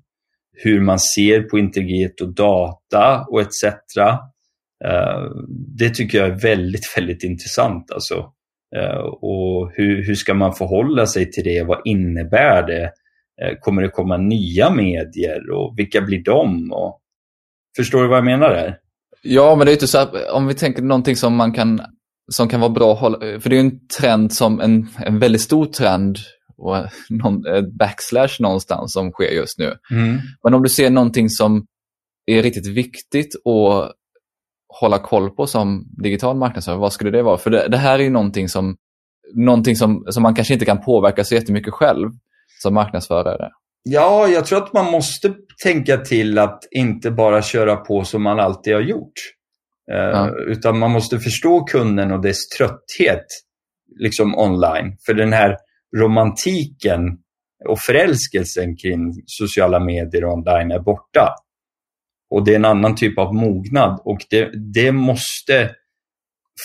Hur 0.56 0.80
man 0.80 0.98
ser 0.98 1.42
på 1.42 1.58
integritet 1.58 2.20
och 2.20 2.34
data 2.34 3.24
och 3.30 3.40
etc. 3.40 3.64
Eh, 4.84 5.24
det 5.78 5.90
tycker 5.90 6.18
jag 6.18 6.28
är 6.28 6.40
väldigt, 6.40 6.96
väldigt 6.96 7.24
intressant. 7.24 7.90
Alltså. 7.90 8.32
Eh, 8.76 9.04
och 9.04 9.72
hur, 9.74 10.06
hur 10.06 10.14
ska 10.14 10.34
man 10.34 10.54
förhålla 10.54 11.06
sig 11.06 11.30
till 11.30 11.44
det? 11.44 11.62
Vad 11.62 11.80
innebär 11.84 12.66
det? 12.66 12.92
Eh, 13.42 13.58
kommer 13.60 13.82
det 13.82 13.88
komma 13.88 14.16
nya 14.16 14.70
medier 14.70 15.50
och 15.50 15.78
vilka 15.78 16.00
blir 16.00 16.22
de? 16.24 16.72
Och, 16.72 17.00
förstår 17.76 18.02
du 18.02 18.08
vad 18.08 18.18
jag 18.18 18.24
menar 18.24 18.50
där? 18.50 18.76
Ja, 19.22 19.54
men 19.54 19.66
det 19.66 19.70
är 19.70 19.74
inte 19.74 19.86
så 19.86 19.98
här, 19.98 20.32
om 20.32 20.46
vi 20.46 20.54
tänker 20.54 20.82
någonting 20.82 21.16
som 21.16 21.36
man 21.36 21.52
kan 21.52 21.80
som 22.32 22.48
kan 22.48 22.60
vara 22.60 22.70
bra 22.70 22.96
för 23.40 23.48
det 23.48 23.56
är 23.56 23.60
en 23.60 23.86
trend 24.00 24.32
som 24.32 24.60
en, 24.60 24.88
en 24.98 25.18
väldigt 25.18 25.40
stor 25.40 25.66
trend 25.66 26.18
och 26.56 26.76
någon, 27.10 27.46
ett 27.46 27.78
backslash 27.78 28.40
någonstans 28.40 28.92
som 28.92 29.10
sker 29.10 29.30
just 29.30 29.58
nu. 29.58 29.74
Mm. 29.90 30.18
Men 30.44 30.54
om 30.54 30.62
du 30.62 30.68
ser 30.68 30.90
någonting 30.90 31.30
som 31.30 31.66
är 32.26 32.42
riktigt 32.42 32.66
viktigt 32.66 33.34
att 33.34 33.92
hålla 34.80 34.98
koll 34.98 35.30
på 35.30 35.46
som 35.46 35.84
digital 36.02 36.36
marknadsföring, 36.36 36.80
vad 36.80 36.92
skulle 36.92 37.10
det 37.10 37.22
vara? 37.22 37.38
För 37.38 37.50
det, 37.50 37.68
det, 37.68 37.76
här 37.76 37.98
är 37.98 38.02
ju 38.02 38.10
någonting 38.10 38.48
som, 38.48 38.76
någonting 39.34 39.76
som, 39.76 40.04
som 40.08 40.22
man 40.22 40.34
kanske 40.34 40.54
inte 40.54 40.66
kan 40.66 40.84
påverka 40.84 41.24
så 41.24 41.34
jättemycket 41.34 41.74
själv 41.74 42.10
som 42.62 42.74
marknadsförare. 42.74 43.50
Ja, 43.88 44.28
jag 44.28 44.46
tror 44.46 44.62
att 44.62 44.72
man 44.72 44.90
måste 44.90 45.34
tänka 45.62 45.96
till 45.96 46.38
att 46.38 46.64
inte 46.70 47.10
bara 47.10 47.42
köra 47.42 47.76
på 47.76 48.04
som 48.04 48.22
man 48.22 48.40
alltid 48.40 48.74
har 48.74 48.80
gjort. 48.80 49.12
Eh, 49.92 49.96
ja. 49.96 50.30
Utan 50.46 50.78
man 50.78 50.90
måste 50.90 51.18
förstå 51.18 51.64
kunden 51.64 52.12
och 52.12 52.22
dess 52.22 52.48
trötthet 52.48 53.26
liksom 54.00 54.38
online. 54.38 54.96
För 55.06 55.14
den 55.14 55.32
här 55.32 55.56
romantiken 55.96 57.00
och 57.68 57.78
förälskelsen 57.80 58.76
kring 58.76 59.12
sociala 59.26 59.80
medier 59.80 60.24
och 60.24 60.32
online 60.32 60.70
är 60.70 60.80
borta. 60.80 61.34
Och 62.30 62.44
det 62.44 62.52
är 62.52 62.56
en 62.56 62.64
annan 62.64 62.94
typ 62.94 63.18
av 63.18 63.34
mognad 63.34 64.00
och 64.04 64.18
det, 64.30 64.50
det 64.74 64.92
måste 64.92 65.70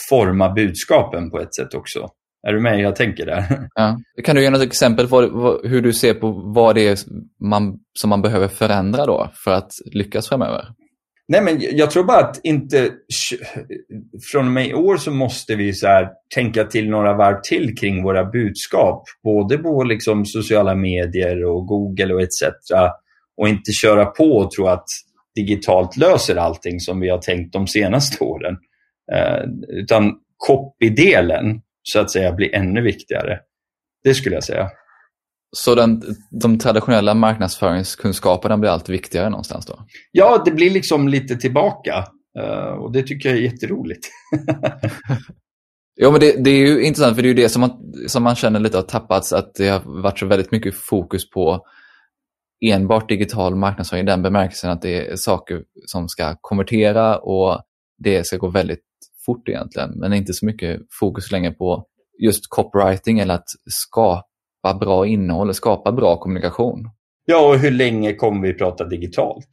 forma 0.10 0.50
budskapen 0.50 1.32
på 1.32 1.40
ett 1.40 1.56
sätt 1.56 1.74
också. 1.74 2.10
Är 2.48 2.54
du 2.54 2.60
med 2.60 2.80
jag 2.80 2.96
tänker 2.96 3.26
där? 3.26 3.44
Ja. 3.76 4.00
Kan 4.24 4.36
du 4.36 4.42
ge 4.42 4.50
något 4.50 4.62
exempel 4.62 5.08
på 5.08 5.22
hur 5.64 5.82
du 5.82 5.94
ser 5.94 6.14
på 6.14 6.32
vad 6.32 6.76
det 6.76 6.88
är 6.88 6.98
man, 7.40 7.80
som 8.00 8.10
man 8.10 8.22
behöver 8.22 8.48
förändra 8.48 9.06
då 9.06 9.32
för 9.44 9.52
att 9.52 9.72
lyckas 9.94 10.30
framöver? 10.30 10.66
Nej, 11.32 11.42
men 11.42 11.62
jag 11.62 11.92
tror 11.92 12.04
bara 12.04 12.20
att 12.20 12.40
inte... 12.44 12.92
Från 14.32 14.46
och 14.46 14.52
med 14.52 14.68
i 14.68 14.74
år 14.74 14.98
så 14.98 15.12
måste 15.12 15.56
vi 15.56 15.74
så 15.74 15.88
här, 15.88 16.10
tänka 16.36 16.64
till 16.64 16.90
några 16.90 17.14
varv 17.14 17.42
till 17.44 17.78
kring 17.78 18.04
våra 18.04 18.26
budskap. 18.26 19.04
Både 19.24 19.58
på 19.58 19.84
liksom 19.84 20.26
sociala 20.26 20.76
medier 20.76 21.46
och 21.46 21.66
Google 21.66 22.14
och 22.14 22.22
etc. 22.22 22.44
Och 23.38 23.50
inte 23.50 23.72
köra 23.72 24.06
på 24.06 24.24
och 24.24 24.52
tro 24.52 24.68
att 24.68 24.86
digitalt 25.36 25.98
löser 25.98 26.36
allting 26.36 26.80
som 26.80 27.00
vi 27.00 27.10
har 27.10 27.18
tänkt 27.18 27.54
de 27.54 27.68
senaste 27.68 28.24
åren. 28.24 28.58
Eh, 29.14 29.44
utan 29.68 30.14
copy-delen, 30.48 31.62
så 31.84 32.00
att 32.00 32.12
säga, 32.12 32.34
blir 32.34 32.56
ännu 32.56 32.82
viktigare. 32.82 33.40
Det 34.04 34.14
skulle 34.14 34.36
jag 34.36 34.44
säga. 34.44 34.70
Så 35.52 35.76
den, 35.76 36.04
de 36.42 36.60
traditionella 36.60 37.14
marknadsföringskunskaperna 37.14 38.58
blir 38.58 38.70
allt 38.70 38.90
viktigare 38.90 39.30
någonstans 39.30 39.66
då? 39.66 39.80
Ja, 40.12 40.42
det 40.46 40.52
blir 40.52 40.70
liksom 40.70 41.08
lite 41.08 41.36
tillbaka. 41.36 42.06
Uh, 42.40 42.84
och 42.84 42.92
det 42.92 43.04
tycker 43.04 43.30
jag 43.30 43.38
är 43.38 43.42
jätteroligt. 43.42 44.08
ja, 45.96 46.12
men 46.12 46.20
det, 46.20 46.44
det, 46.44 46.50
är 46.50 46.68
ju 46.68 46.84
intressant 46.84 47.16
för 47.16 47.24
det 47.24 47.28
är 47.28 47.36
ju 47.36 47.42
det 47.42 47.50
som 47.50 47.62
man, 47.62 47.94
som 48.08 48.24
man 48.24 48.36
känner 48.36 48.60
lite 48.60 48.78
har 48.78 48.84
tappats, 48.84 49.34
att 49.34 49.56
det 49.56 49.68
har 49.70 50.02
varit 50.02 50.20
så 50.20 50.26
väldigt 50.26 50.52
mycket 50.52 50.76
fokus 50.76 51.30
på 51.30 51.66
enbart 52.66 53.10
digital 53.10 53.56
marknadsföring 53.56 54.04
i 54.04 54.06
den 54.06 54.22
bemärkelsen 54.22 54.72
att 54.72 54.82
det 54.82 55.08
är 55.08 55.16
saker 55.16 55.64
som 55.86 56.10
ska 56.10 56.36
konvertera 56.42 57.18
och 57.18 57.62
det 57.98 58.28
ska 58.28 58.38
gå 58.38 58.50
väldigt 58.50 58.89
fort 59.26 59.50
egentligen, 59.50 59.90
men 59.96 60.14
inte 60.14 60.34
så 60.34 60.46
mycket 60.46 60.82
fokus 61.00 61.32
längre 61.32 61.52
på 61.52 61.86
just 62.24 62.50
copywriting 62.50 63.20
eller 63.20 63.34
att 63.34 63.48
skapa 63.70 64.74
bra 64.80 65.08
innehåll 65.08 65.54
skapa 65.54 65.92
bra 65.92 66.18
kommunikation. 66.18 66.90
Ja, 67.26 67.50
och 67.50 67.60
hur 67.60 67.72
länge 67.72 68.14
kommer 68.14 68.48
vi 68.48 68.54
prata 68.54 68.86
digitalt? 68.86 69.48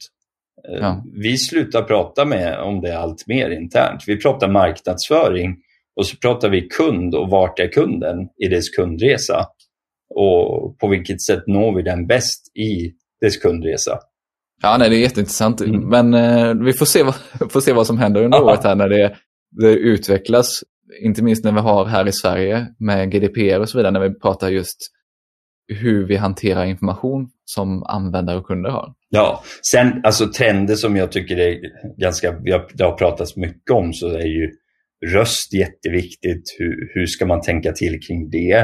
Eh, 0.69 0.79
ja. 0.79 1.03
Vi 1.13 1.37
slutar 1.37 1.81
prata 1.81 2.25
med 2.25 2.59
om 2.59 2.81
det 2.81 2.99
allt 2.99 3.27
mer 3.27 3.49
internt. 3.49 4.03
Vi 4.07 4.17
pratar 4.17 4.47
marknadsföring 4.47 5.55
och 5.95 6.07
så 6.07 6.17
pratar 6.17 6.49
vi 6.49 6.61
kund 6.61 7.15
och 7.15 7.29
vart 7.29 7.59
är 7.59 7.67
kunden 7.67 8.17
i 8.45 8.47
dess 8.47 8.69
kundresa? 8.69 9.45
Och 10.15 10.77
på 10.79 10.87
vilket 10.87 11.21
sätt 11.21 11.43
når 11.47 11.75
vi 11.75 11.81
den 11.81 12.07
bäst 12.07 12.57
i 12.57 12.93
dess 13.21 13.37
kundresa? 13.37 13.99
Ja, 14.61 14.77
nej, 14.77 14.89
det 14.89 14.95
är 14.95 14.99
jätteintressant. 14.99 15.61
Mm. 15.61 15.89
Men 15.89 16.13
eh, 16.13 16.53
vi 16.65 16.73
får 16.73 16.85
se, 16.85 17.03
vad, 17.03 17.15
får 17.51 17.61
se 17.61 17.73
vad 17.73 17.87
som 17.87 17.97
händer 17.97 18.23
under 18.23 18.43
året 18.43 18.63
här 18.63 18.75
när 18.75 18.89
det, 18.89 19.15
det 19.51 19.73
utvecklas. 19.73 20.63
Inte 21.01 21.23
minst 21.23 21.43
när 21.43 21.51
vi 21.51 21.59
har 21.59 21.85
här 21.85 22.07
i 22.07 22.11
Sverige 22.11 22.67
med 22.79 23.11
GDPR 23.11 23.59
och 23.59 23.69
så 23.69 23.77
vidare, 23.77 23.91
när 23.91 24.09
vi 24.09 24.19
pratar 24.19 24.49
just 24.49 24.77
hur 25.67 26.07
vi 26.07 26.15
hanterar 26.15 26.65
information 26.65 27.29
som 27.45 27.83
användare 27.83 28.37
och 28.37 28.45
kunder 28.45 28.69
har. 28.69 28.93
Ja, 29.09 29.43
sen 29.71 30.01
alltså 30.03 30.31
trender 30.31 30.75
som 30.75 30.95
jag 30.95 31.11
tycker 31.11 31.37
är 31.37 31.59
ganska, 31.97 32.31
det 32.73 32.83
har 32.83 32.97
pratats 32.97 33.35
mycket 33.35 33.71
om 33.71 33.93
så 33.93 34.07
är 34.07 34.25
ju 34.25 34.51
röst 35.05 35.53
jätteviktigt. 35.53 36.43
Hur, 36.57 36.91
hur 36.93 37.05
ska 37.05 37.25
man 37.25 37.41
tänka 37.41 37.71
till 37.71 37.99
kring 38.07 38.29
det? 38.29 38.57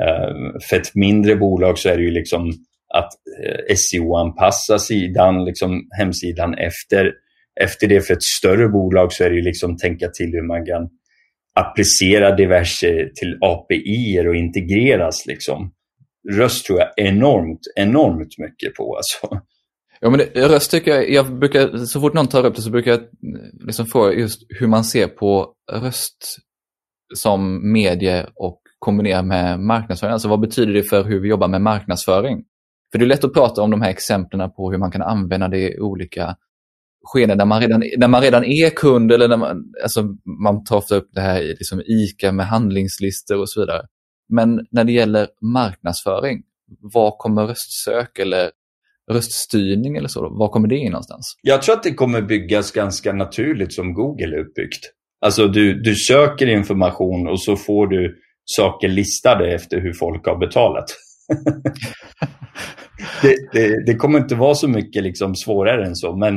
Eh, 0.00 0.60
för 0.70 0.76
ett 0.76 0.94
mindre 0.94 1.36
bolag 1.36 1.78
så 1.78 1.88
är 1.88 1.96
det 1.96 2.02
ju 2.02 2.10
liksom 2.10 2.52
att 2.94 3.12
eh, 3.44 3.74
SEO-anpassa 3.76 4.78
sidan, 4.78 5.44
liksom 5.44 5.88
hemsidan 5.98 6.54
efter, 6.54 7.12
efter 7.60 7.88
det. 7.88 8.00
För 8.06 8.14
ett 8.14 8.22
större 8.22 8.68
bolag 8.68 9.12
så 9.12 9.24
är 9.24 9.30
det 9.30 9.36
ju 9.36 9.42
liksom 9.42 9.76
tänka 9.76 10.08
till 10.08 10.30
hur 10.32 10.46
man 10.46 10.66
kan 10.66 10.88
applicera 11.54 12.36
diverse 12.36 13.10
till 13.14 13.38
API 13.40 14.28
och 14.28 14.36
integreras. 14.36 15.26
Liksom 15.26 15.72
röst 16.30 16.66
tror 16.66 16.78
jag 16.78 16.88
enormt, 16.96 17.60
enormt 17.76 18.38
mycket 18.38 18.74
på. 18.74 18.96
Alltså. 18.96 19.44
Ja, 20.00 20.10
men 20.10 20.18
det, 20.18 20.48
röst 20.48 20.70
tycker 20.70 20.90
jag, 20.90 21.10
jag 21.10 21.38
brukar, 21.38 21.76
så 21.76 22.00
fort 22.00 22.14
någon 22.14 22.26
tar 22.26 22.46
upp 22.46 22.56
det 22.56 22.62
så 22.62 22.70
brukar 22.70 22.90
jag 22.90 23.00
liksom 23.66 23.86
fråga 23.86 24.12
just 24.12 24.40
hur 24.48 24.66
man 24.66 24.84
ser 24.84 25.06
på 25.06 25.54
röst 25.72 26.36
som 27.14 27.72
medie 27.72 28.26
och 28.34 28.62
kombinera 28.78 29.22
med 29.22 29.60
marknadsföring. 29.60 30.12
Alltså 30.12 30.28
vad 30.28 30.40
betyder 30.40 30.72
det 30.72 30.82
för 30.82 31.04
hur 31.04 31.20
vi 31.20 31.28
jobbar 31.28 31.48
med 31.48 31.62
marknadsföring? 31.62 32.44
För 32.92 32.98
det 32.98 33.04
är 33.04 33.06
lätt 33.06 33.24
att 33.24 33.34
prata 33.34 33.62
om 33.62 33.70
de 33.70 33.82
här 33.82 33.90
exemplen 33.90 34.50
på 34.50 34.70
hur 34.70 34.78
man 34.78 34.90
kan 34.90 35.02
använda 35.02 35.48
det 35.48 35.58
i 35.58 35.80
olika 35.80 36.36
skeden 37.02 37.38
där 37.38 37.44
man 37.44 37.60
redan, 37.60 37.82
när 37.96 38.08
man 38.08 38.22
redan 38.22 38.44
är 38.44 38.70
kund 38.70 39.12
eller 39.12 39.28
när 39.28 39.36
man, 39.36 39.64
alltså 39.82 40.02
man 40.44 40.64
tar 40.64 40.76
ofta 40.76 40.96
upp 40.96 41.08
det 41.12 41.20
här 41.20 41.40
i 41.40 41.48
liksom 41.48 41.82
ICA 41.86 42.32
med 42.32 42.46
handlingslistor 42.46 43.38
och 43.38 43.50
så 43.50 43.60
vidare. 43.60 43.82
Men 44.28 44.66
när 44.70 44.84
det 44.84 44.92
gäller 44.92 45.28
marknadsföring, 45.40 46.42
var 46.80 47.16
kommer 47.18 47.46
röstsök 47.46 48.18
eller 48.18 48.50
röststyrning 49.10 49.96
eller 49.96 50.08
så? 50.08 50.20
Var 50.38 50.48
kommer 50.48 50.68
det 50.68 50.76
in 50.76 50.92
någonstans? 50.92 51.36
Jag 51.42 51.62
tror 51.62 51.74
att 51.74 51.82
det 51.82 51.94
kommer 51.94 52.22
byggas 52.22 52.70
ganska 52.70 53.12
naturligt 53.12 53.72
som 53.72 53.94
Google 53.94 54.36
är 54.36 54.38
uppbyggt. 54.38 54.90
Alltså 55.20 55.48
du, 55.48 55.82
du 55.82 55.94
söker 55.94 56.46
information 56.46 57.28
och 57.28 57.42
så 57.42 57.56
får 57.56 57.86
du 57.86 58.18
saker 58.44 58.88
listade 58.88 59.54
efter 59.54 59.80
hur 59.80 59.92
folk 59.92 60.26
har 60.26 60.38
betalat. 60.38 60.84
det, 63.22 63.36
det, 63.52 63.86
det, 63.86 63.94
kommer 63.94 64.18
inte 64.18 64.34
vara 64.34 64.54
så 64.54 64.68
mycket 64.68 65.02
liksom 65.02 65.34
svårare 65.34 65.86
än 65.86 65.96
så, 65.96 66.16
men 66.16 66.34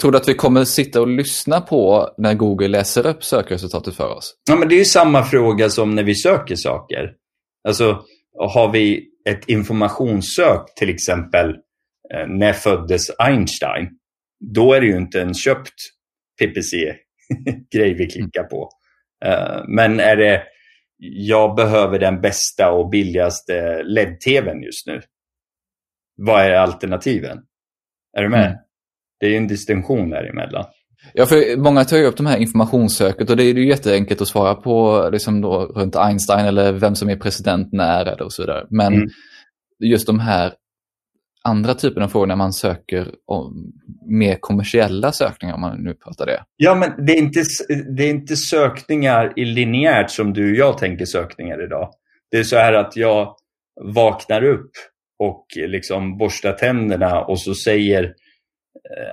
Tror 0.00 0.12
du 0.12 0.18
att 0.18 0.28
vi 0.28 0.34
kommer 0.34 0.64
sitta 0.64 1.00
och 1.00 1.08
lyssna 1.08 1.60
på 1.60 2.14
när 2.18 2.34
Google 2.34 2.68
läser 2.68 3.06
upp 3.06 3.24
sökresultatet 3.24 3.94
för 3.94 4.08
oss? 4.08 4.34
Ja, 4.50 4.56
men 4.56 4.68
det 4.68 4.74
är 4.74 4.78
ju 4.78 4.84
samma 4.84 5.24
fråga 5.24 5.70
som 5.70 5.94
när 5.94 6.02
vi 6.02 6.14
söker 6.14 6.56
saker. 6.56 7.12
Alltså, 7.68 8.04
har 8.38 8.72
vi 8.72 9.08
ett 9.28 9.48
informationssök 9.48 10.74
till 10.76 10.90
exempel, 10.90 11.50
eh, 12.14 12.26
när 12.28 12.52
föddes 12.52 13.10
Einstein? 13.18 13.88
Då 14.54 14.72
är 14.72 14.80
det 14.80 14.86
ju 14.86 14.96
inte 14.96 15.22
en 15.22 15.34
köpt 15.34 15.74
PPC-grej 16.40 17.94
vi 17.94 18.06
klickar 18.06 18.44
på. 18.44 18.70
Eh, 19.24 19.64
men 19.68 20.00
är 20.00 20.16
det, 20.16 20.42
jag 20.98 21.56
behöver 21.56 21.98
den 21.98 22.20
bästa 22.20 22.72
och 22.72 22.88
billigaste 22.88 23.82
LED-TVn 23.82 24.62
just 24.62 24.86
nu. 24.86 25.02
Vad 26.16 26.40
är 26.40 26.50
alternativen? 26.50 27.38
Är 28.16 28.22
du 28.22 28.28
med? 28.28 28.46
Mm. 28.46 28.58
Det 29.20 29.26
är 29.26 29.30
ju 29.30 29.36
en 29.36 29.48
distinktion 29.48 30.10
däremellan. 30.10 30.64
Ja, 31.14 31.26
för 31.26 31.56
många 31.56 31.84
tar 31.84 31.96
ju 31.96 32.04
upp 32.04 32.16
de 32.16 32.26
här 32.26 32.38
informationssöket 32.38 33.30
och 33.30 33.36
det 33.36 33.44
är 33.44 33.54
ju 33.54 33.68
jätteenkelt 33.68 34.20
att 34.20 34.28
svara 34.28 34.54
på 34.54 35.08
liksom 35.12 35.40
då, 35.40 35.66
runt 35.66 35.96
Einstein 35.96 36.46
eller 36.46 36.72
vem 36.72 36.94
som 36.94 37.10
är 37.10 37.16
president 37.16 37.72
när 37.72 38.06
är 38.06 38.16
det 38.16 38.24
och 38.24 38.32
så 38.32 38.42
vidare. 38.42 38.66
Men 38.70 38.94
mm. 38.94 39.08
just 39.84 40.06
de 40.06 40.20
här 40.20 40.52
andra 41.42 41.74
typerna 41.74 42.04
av 42.04 42.08
frågor 42.08 42.26
när 42.26 42.36
man 42.36 42.52
söker 42.52 43.06
mer 44.06 44.36
kommersiella 44.40 45.12
sökningar 45.12 45.54
om 45.54 45.60
man 45.60 45.84
nu 45.84 45.94
pratar 45.94 46.26
det. 46.26 46.44
Ja, 46.56 46.74
men 46.74 47.06
det 47.06 47.12
är 47.12 47.18
inte, 47.18 47.42
det 47.96 48.04
är 48.04 48.10
inte 48.10 48.36
sökningar 48.36 49.32
i 49.36 49.44
linjärt 49.44 50.10
som 50.10 50.32
du 50.32 50.50
och 50.50 50.56
jag 50.56 50.78
tänker 50.78 51.04
sökningar 51.04 51.64
idag. 51.64 51.90
Det 52.30 52.38
är 52.38 52.44
så 52.44 52.56
här 52.56 52.72
att 52.72 52.96
jag 52.96 53.34
vaknar 53.80 54.44
upp 54.44 54.70
och 55.18 55.46
liksom 55.56 56.18
borstar 56.18 56.52
tänderna 56.52 57.20
och 57.20 57.40
så 57.40 57.54
säger 57.54 58.14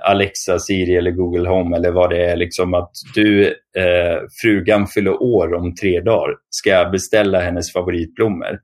Alexa, 0.02 0.58
Siri 0.58 0.96
eller 0.96 1.10
Google 1.10 1.48
Home 1.48 1.76
eller 1.76 1.90
vad 1.90 2.10
det 2.10 2.24
är, 2.30 2.36
liksom 2.36 2.74
att 2.74 2.90
du, 3.14 3.46
eh, 3.76 4.18
frugan 4.42 4.86
fyller 4.86 5.22
år 5.22 5.54
om 5.54 5.74
tre 5.74 6.00
dagar. 6.00 6.34
Ska 6.50 6.70
jag 6.70 6.90
beställa 6.90 7.40
hennes 7.40 7.72
favoritblommor? 7.72 8.58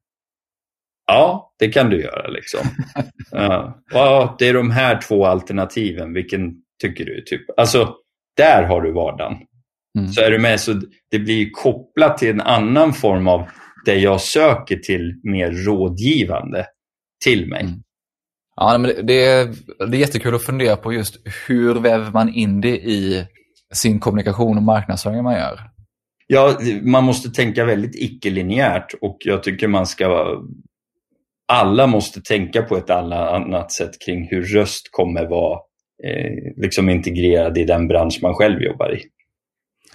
Ja, 1.07 1.55
det 1.59 1.69
kan 1.69 1.91
du 1.91 2.03
göra. 2.03 2.29
liksom. 2.29 2.61
ja. 3.31 3.83
ja, 3.93 4.37
det 4.39 4.49
är 4.49 4.55
de 4.55 4.71
här 4.71 5.01
två 5.09 5.27
alternativen. 5.27 6.13
Vilken 6.15 6.53
tycker 6.83 7.05
du? 7.05 7.23
Typ? 7.23 7.41
Alltså, 7.57 7.95
där 8.37 8.63
har 8.63 8.81
du 8.81 8.93
vardagen. 8.93 9.37
Mm. 9.99 10.09
Så 10.09 10.21
är 10.21 10.31
du 10.31 10.39
med, 10.39 10.61
så 10.61 10.81
det 11.11 11.19
blir 11.19 11.51
kopplat 11.51 12.19
till 12.19 12.31
en 12.31 12.41
annan 12.41 12.93
form 12.93 13.29
av 13.29 13.49
det 13.85 13.95
jag 13.95 14.21
söker 14.21 14.77
till 14.77 15.21
mer 15.23 15.51
rådgivande 15.51 16.67
till 17.25 17.49
mig. 17.49 17.61
Mm. 17.63 17.84
Ja, 18.57 18.79
men 18.79 19.07
det, 19.07 19.25
är, 19.25 19.47
det 19.91 19.97
är 19.97 20.01
jättekul 20.01 20.35
att 20.35 20.45
fundera 20.45 20.77
på 20.77 20.93
just 20.93 21.17
hur 21.49 21.75
väver 21.75 22.11
man 22.11 22.35
in 22.35 22.61
det 22.61 22.77
i 22.77 23.27
sin 23.75 24.01
kommunikation 24.01 24.57
och 24.57 24.63
marknadsföring 24.63 25.23
man 25.23 25.35
gör. 25.35 25.61
Ja, 26.27 26.59
man 26.83 27.05
måste 27.05 27.31
tänka 27.31 27.65
väldigt 27.65 27.95
icke-linjärt 27.95 28.95
och 29.01 29.17
jag 29.21 29.43
tycker 29.43 29.69
man 29.69 29.87
ska 29.87 30.39
alla 31.49 31.87
måste 31.87 32.21
tänka 32.21 32.63
på 32.63 32.77
ett 32.77 32.91
annat 32.91 33.73
sätt 33.73 33.91
kring 34.07 34.29
hur 34.31 34.43
röst 34.43 34.89
kommer 34.91 35.27
vara 35.27 35.59
eh, 36.05 36.63
liksom 36.63 36.89
integrerad 36.89 37.59
i 37.59 37.65
den 37.65 37.89
bransch 37.89 38.19
man 38.23 38.35
själv 38.35 38.63
jobbar 38.63 38.95
i. 38.95 39.03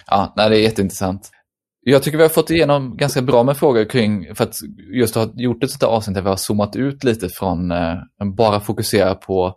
Ja, 0.06 0.34
nej, 0.36 0.50
det 0.50 0.56
är 0.56 0.62
jätteintressant. 0.62 1.30
Jag 1.90 2.02
tycker 2.02 2.18
vi 2.18 2.24
har 2.24 2.28
fått 2.28 2.50
igenom 2.50 2.96
ganska 2.96 3.22
bra 3.22 3.42
med 3.42 3.56
frågor 3.56 3.84
kring, 3.84 4.34
för 4.34 4.44
att 4.44 4.54
just 4.94 5.14
ha 5.14 5.32
gjort 5.34 5.64
ett 5.64 5.70
sånt 5.70 5.82
här 5.82 5.88
avsnitt 5.88 6.14
där 6.14 6.22
vi 6.22 6.28
har 6.28 6.36
zoomat 6.36 6.76
ut 6.76 7.04
lite 7.04 7.28
från 7.28 7.70
eh, 7.70 7.96
bara 8.36 8.60
fokusera 8.60 9.14
på 9.14 9.54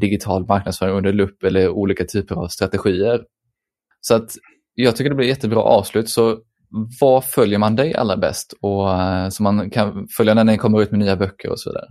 digital 0.00 0.46
marknadsföring 0.46 0.96
under 0.96 1.12
lupp 1.12 1.42
eller 1.42 1.68
olika 1.68 2.04
typer 2.04 2.34
av 2.34 2.48
strategier. 2.48 3.20
Så 4.00 4.14
att 4.14 4.30
jag 4.74 4.96
tycker 4.96 5.10
det 5.10 5.16
blir 5.16 5.28
jättebra 5.28 5.60
avslut. 5.60 6.08
Så 6.08 6.38
vad 7.00 7.24
följer 7.24 7.58
man 7.58 7.76
dig 7.76 7.94
allra 7.94 8.16
bäst? 8.16 8.54
Och, 8.60 8.92
eh, 9.00 9.28
så 9.28 9.42
man 9.42 9.70
kan 9.70 10.06
följa 10.16 10.34
när 10.34 10.44
ni 10.44 10.58
kommer 10.58 10.82
ut 10.82 10.90
med 10.90 11.00
nya 11.00 11.16
böcker 11.16 11.50
och 11.50 11.60
så 11.60 11.70
vidare. 11.70 11.86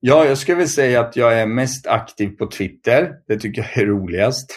Ja, 0.00 0.24
jag 0.24 0.38
skulle 0.38 0.58
väl 0.58 0.68
säga 0.68 1.00
att 1.00 1.16
jag 1.16 1.40
är 1.40 1.46
mest 1.46 1.86
aktiv 1.86 2.28
på 2.28 2.46
Twitter. 2.46 3.10
Det 3.28 3.38
tycker 3.38 3.62
jag 3.62 3.84
är 3.84 3.86
roligast. 3.86 4.50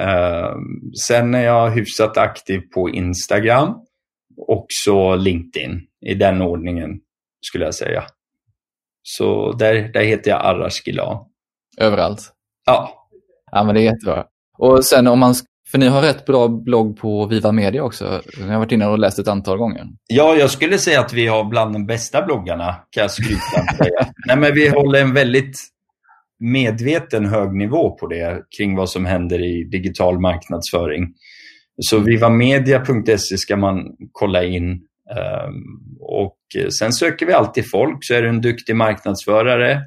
Uh, 0.00 0.56
sen 1.06 1.34
är 1.34 1.44
jag 1.44 1.70
hyfsat 1.70 2.16
aktiv 2.16 2.60
på 2.74 2.90
Instagram 2.90 3.74
också 4.46 5.16
LinkedIn 5.16 5.80
i 6.06 6.14
den 6.14 6.42
ordningen 6.42 7.00
skulle 7.46 7.64
jag 7.64 7.74
säga. 7.74 8.04
Så 9.02 9.52
där, 9.52 9.74
där 9.74 10.02
heter 10.02 10.30
jag 10.30 10.44
Arash 10.44 10.82
Gilan. 10.86 11.24
Överallt? 11.78 12.32
Ja. 12.66 13.08
Ja, 13.50 13.64
men 13.64 13.74
det 13.74 13.80
är 13.80 13.84
jättebra. 13.84 14.24
Och 14.58 14.84
sen 14.84 15.06
om 15.06 15.18
man, 15.18 15.34
för 15.70 15.78
ni 15.78 15.86
har 15.86 16.02
rätt 16.02 16.26
bra 16.26 16.48
blogg 16.48 16.98
på 16.98 17.26
Viva 17.26 17.52
Media 17.52 17.82
också. 17.82 18.22
Jag 18.38 18.46
har 18.46 18.58
varit 18.58 18.72
inne 18.72 18.86
och 18.86 18.98
läst 18.98 19.18
ett 19.18 19.28
antal 19.28 19.58
gånger. 19.58 19.86
Ja, 20.06 20.36
jag 20.36 20.50
skulle 20.50 20.78
säga 20.78 21.00
att 21.00 21.12
vi 21.12 21.26
har 21.26 21.44
bland 21.44 21.72
de 21.72 21.86
bästa 21.86 22.22
bloggarna, 22.22 22.76
kan 22.90 23.00
jag 23.00 23.10
skryta 23.10 23.64
Nej, 24.26 24.36
men 24.36 24.54
vi 24.54 24.68
håller 24.68 25.00
en 25.00 25.14
väldigt 25.14 25.56
medveten 26.38 27.26
hög 27.26 27.52
nivå 27.52 27.90
på 27.90 28.06
det 28.06 28.42
kring 28.58 28.76
vad 28.76 28.90
som 28.90 29.06
händer 29.06 29.42
i 29.42 29.64
digital 29.64 30.20
marknadsföring. 30.20 31.14
Så 31.78 31.98
vivamedia.se 31.98 33.36
ska 33.36 33.56
man 33.56 33.84
kolla 34.12 34.44
in. 34.44 34.70
Ehm, 34.70 35.52
och 36.00 36.38
sen 36.78 36.92
söker 36.92 37.26
vi 37.26 37.32
alltid 37.32 37.70
folk, 37.70 37.98
så 38.00 38.14
är 38.14 38.22
du 38.22 38.28
en 38.28 38.40
duktig 38.40 38.76
marknadsförare. 38.76 39.82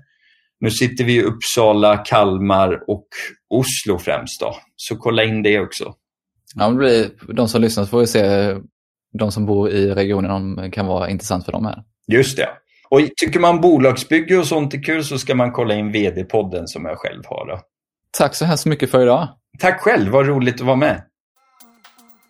Nu 0.59 0.71
sitter 0.71 1.03
vi 1.03 1.15
i 1.15 1.23
Uppsala, 1.23 1.97
Kalmar 1.97 2.83
och 2.87 3.07
Oslo 3.49 3.99
främst. 3.99 4.39
Då. 4.39 4.55
Så 4.75 4.95
kolla 4.95 5.23
in 5.23 5.43
det 5.43 5.59
också. 5.59 5.93
Ja, 6.55 6.69
det 6.69 6.75
blir, 6.75 7.09
de 7.33 7.47
som 7.47 7.61
lyssnar 7.61 7.85
får 7.85 8.05
se, 8.05 8.55
de 9.19 9.31
som 9.31 9.45
bor 9.45 9.69
i 9.69 9.93
regionen, 9.93 10.31
om 10.31 10.71
kan 10.71 10.85
vara 10.85 11.09
intressant 11.09 11.45
för 11.45 11.51
dem 11.51 11.65
här. 11.65 11.83
Just 12.07 12.37
det. 12.37 12.49
Och 12.89 12.99
tycker 13.17 13.39
man 13.39 13.61
bolagsbygge 13.61 14.37
och 14.37 14.47
sånt 14.47 14.73
är 14.73 14.83
kul 14.83 15.03
så 15.03 15.17
ska 15.17 15.35
man 15.35 15.51
kolla 15.51 15.75
in 15.75 15.91
VD-podden 15.91 16.67
som 16.67 16.85
jag 16.85 16.97
själv 16.97 17.21
har. 17.25 17.47
Då. 17.47 17.59
Tack 18.17 18.35
så 18.35 18.45
hemskt 18.45 18.65
mycket 18.65 18.91
för 18.91 19.01
idag. 19.01 19.27
Tack 19.59 19.81
själv, 19.81 20.11
vad 20.11 20.27
roligt 20.27 20.55
att 20.55 20.67
vara 20.67 20.75
med. 20.75 21.03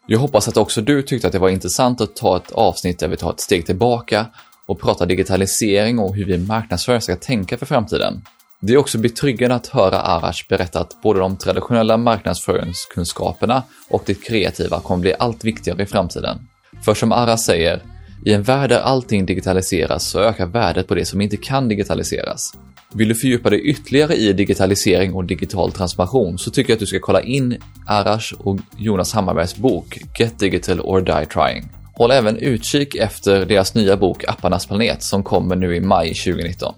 Jag 0.06 0.20
hoppas 0.20 0.47
att 0.47 0.58
också 0.58 0.82
du 0.82 1.02
tyckte 1.02 1.28
att 1.28 1.34
det 1.34 1.39
var 1.39 1.49
intressant 1.49 2.02
att 2.02 2.16
ta 2.16 2.38
ett 2.38 2.52
avsnitt 2.52 2.99
där 2.99 3.08
vi 3.08 3.18
tar 3.18 3.32
ett 3.32 3.39
steg 3.39 3.66
tillbaka 3.66 4.26
och 4.66 4.80
pratar 4.82 5.06
digitalisering 5.06 5.99
och 5.99 6.16
hur 6.16 6.26
vi 6.26 6.38
marknadsförare 6.38 7.02
ska 7.02 7.16
tänka 7.16 7.58
för 7.58 7.66
framtiden. 7.66 8.22
Det 8.60 8.74
är 8.74 8.78
också 8.78 8.97
betryggande 8.97 9.56
att 9.56 9.68
höra 9.68 10.02
Arash 10.02 10.47
berätta 10.49 10.80
att 10.80 11.02
både 11.02 11.20
de 11.20 11.38
traditionella 11.38 11.97
marknadsföringskunskaperna 11.97 13.64
och 13.89 14.04
det 14.06 14.14
kreativa 14.14 14.80
kommer 14.80 15.02
bli 15.02 15.14
allt 15.20 15.43
viktigare 15.43 15.84
i 15.84 15.86
framtiden. 15.86 16.38
För 16.86 16.93
som 16.93 17.12
Arash 17.12 17.43
säger, 17.43 17.82
i 18.26 18.34
en 18.34 18.43
värld 18.43 18.69
där 18.69 18.80
allting 18.80 19.26
digitaliseras 19.26 20.09
så 20.09 20.19
ökar 20.19 20.45
värdet 20.45 20.88
på 20.88 20.95
det 20.95 21.05
som 21.05 21.22
inte 21.22 21.38
kan 21.38 21.67
digitaliseras. 21.67 22.53
Vill 22.93 23.09
du 23.09 23.15
fördjupa 23.15 23.49
dig 23.49 23.61
ytterligare 23.61 24.15
i 24.15 24.34
digitalisering 24.34 25.13
och 25.13 25.26
digital 25.26 25.72
transformation 25.72 26.38
så 26.38 26.51
tycker 26.51 26.69
jag 26.69 26.76
att 26.76 26.80
du 26.80 26.86
ska 26.86 26.99
kolla 26.99 27.22
in 27.22 27.57
Arash 27.88 28.34
och 28.38 28.57
Jonas 28.78 29.13
Hammarbergs 29.13 29.55
bok 29.55 29.97
Get 30.19 30.39
Digital 30.39 30.80
or 30.80 31.01
Die 31.01 31.26
Trying. 31.26 31.69
Håll 31.93 32.11
även 32.11 32.38
utkik 32.38 32.95
efter 32.95 33.45
deras 33.45 33.76
nya 33.76 33.97
bok 33.97 34.24
Apparnas 34.28 34.65
planet 34.65 35.03
som 35.03 35.24
kommer 35.24 35.55
nu 35.55 35.76
i 35.76 35.80
maj 35.80 36.13
2019. 36.13 36.76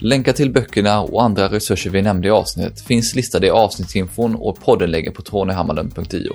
Länkar 0.00 0.32
till 0.32 0.52
böckerna 0.52 1.00
och 1.00 1.22
andra 1.22 1.48
resurser 1.48 1.90
vi 1.90 2.02
nämnde 2.02 2.28
i 2.28 2.30
avsnittet 2.30 2.80
finns 2.80 3.14
listade 3.14 3.46
i 3.46 3.50
avsnittsinfon 3.50 4.34
och 4.34 4.60
poddenlägget 4.60 5.14
på 5.14 5.22
tonyhammarlund.io. 5.22 6.32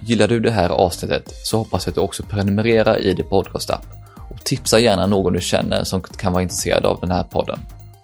Gillar 0.00 0.28
du 0.28 0.40
det 0.40 0.50
här 0.50 0.68
avsnittet 0.68 1.34
så 1.42 1.58
hoppas 1.58 1.86
jag 1.86 1.90
att 1.90 1.94
du 1.94 2.00
också 2.00 2.22
prenumererar 2.22 2.98
i 2.98 3.14
din 3.14 3.28
podcastapp 3.28 3.86
och 4.30 4.44
tipsa 4.44 4.78
gärna 4.78 5.06
någon 5.06 5.32
du 5.32 5.40
känner 5.40 5.84
som 5.84 6.00
kan 6.00 6.32
vara 6.32 6.42
intresserad 6.42 6.86
av 6.86 7.00
den 7.00 7.10
här 7.10 7.22
podden. 7.22 7.58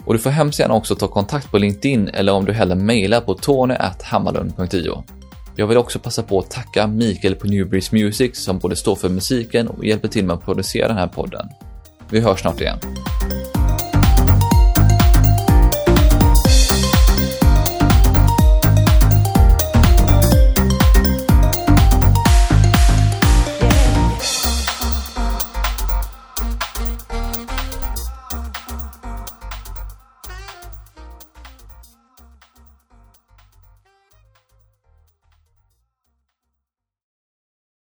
Och 0.05 0.13
du 0.13 0.19
får 0.19 0.31
hemskt 0.31 0.59
gärna 0.59 0.75
också 0.75 0.95
ta 0.95 1.09
kontakt 1.09 1.51
på 1.51 1.59
LinkedIn 1.59 2.09
eller 2.09 2.33
om 2.33 2.45
du 2.45 2.53
hellre 2.53 2.75
mejlar 2.75 3.21
på 3.21 3.35
tony.hammarlund.io. 3.35 5.05
Jag 5.57 5.67
vill 5.67 5.79
också 5.79 5.99
passa 5.99 6.23
på 6.23 6.39
att 6.39 6.51
tacka 6.51 6.87
Mikael 6.87 7.35
på 7.35 7.47
Newbreeze 7.47 7.95
Music 7.97 8.45
som 8.45 8.59
både 8.59 8.77
står 8.77 8.97
för 8.97 9.09
musiken 9.09 9.69
och 9.69 9.85
hjälper 9.85 10.09
till 10.09 10.25
med 10.25 10.35
att 10.35 10.45
producera 10.45 10.89
den 10.89 10.97
här 10.97 11.07
podden. 11.07 11.49
Vi 12.11 12.21
hörs 12.21 12.41
snart 12.41 12.61
igen. 12.61 12.79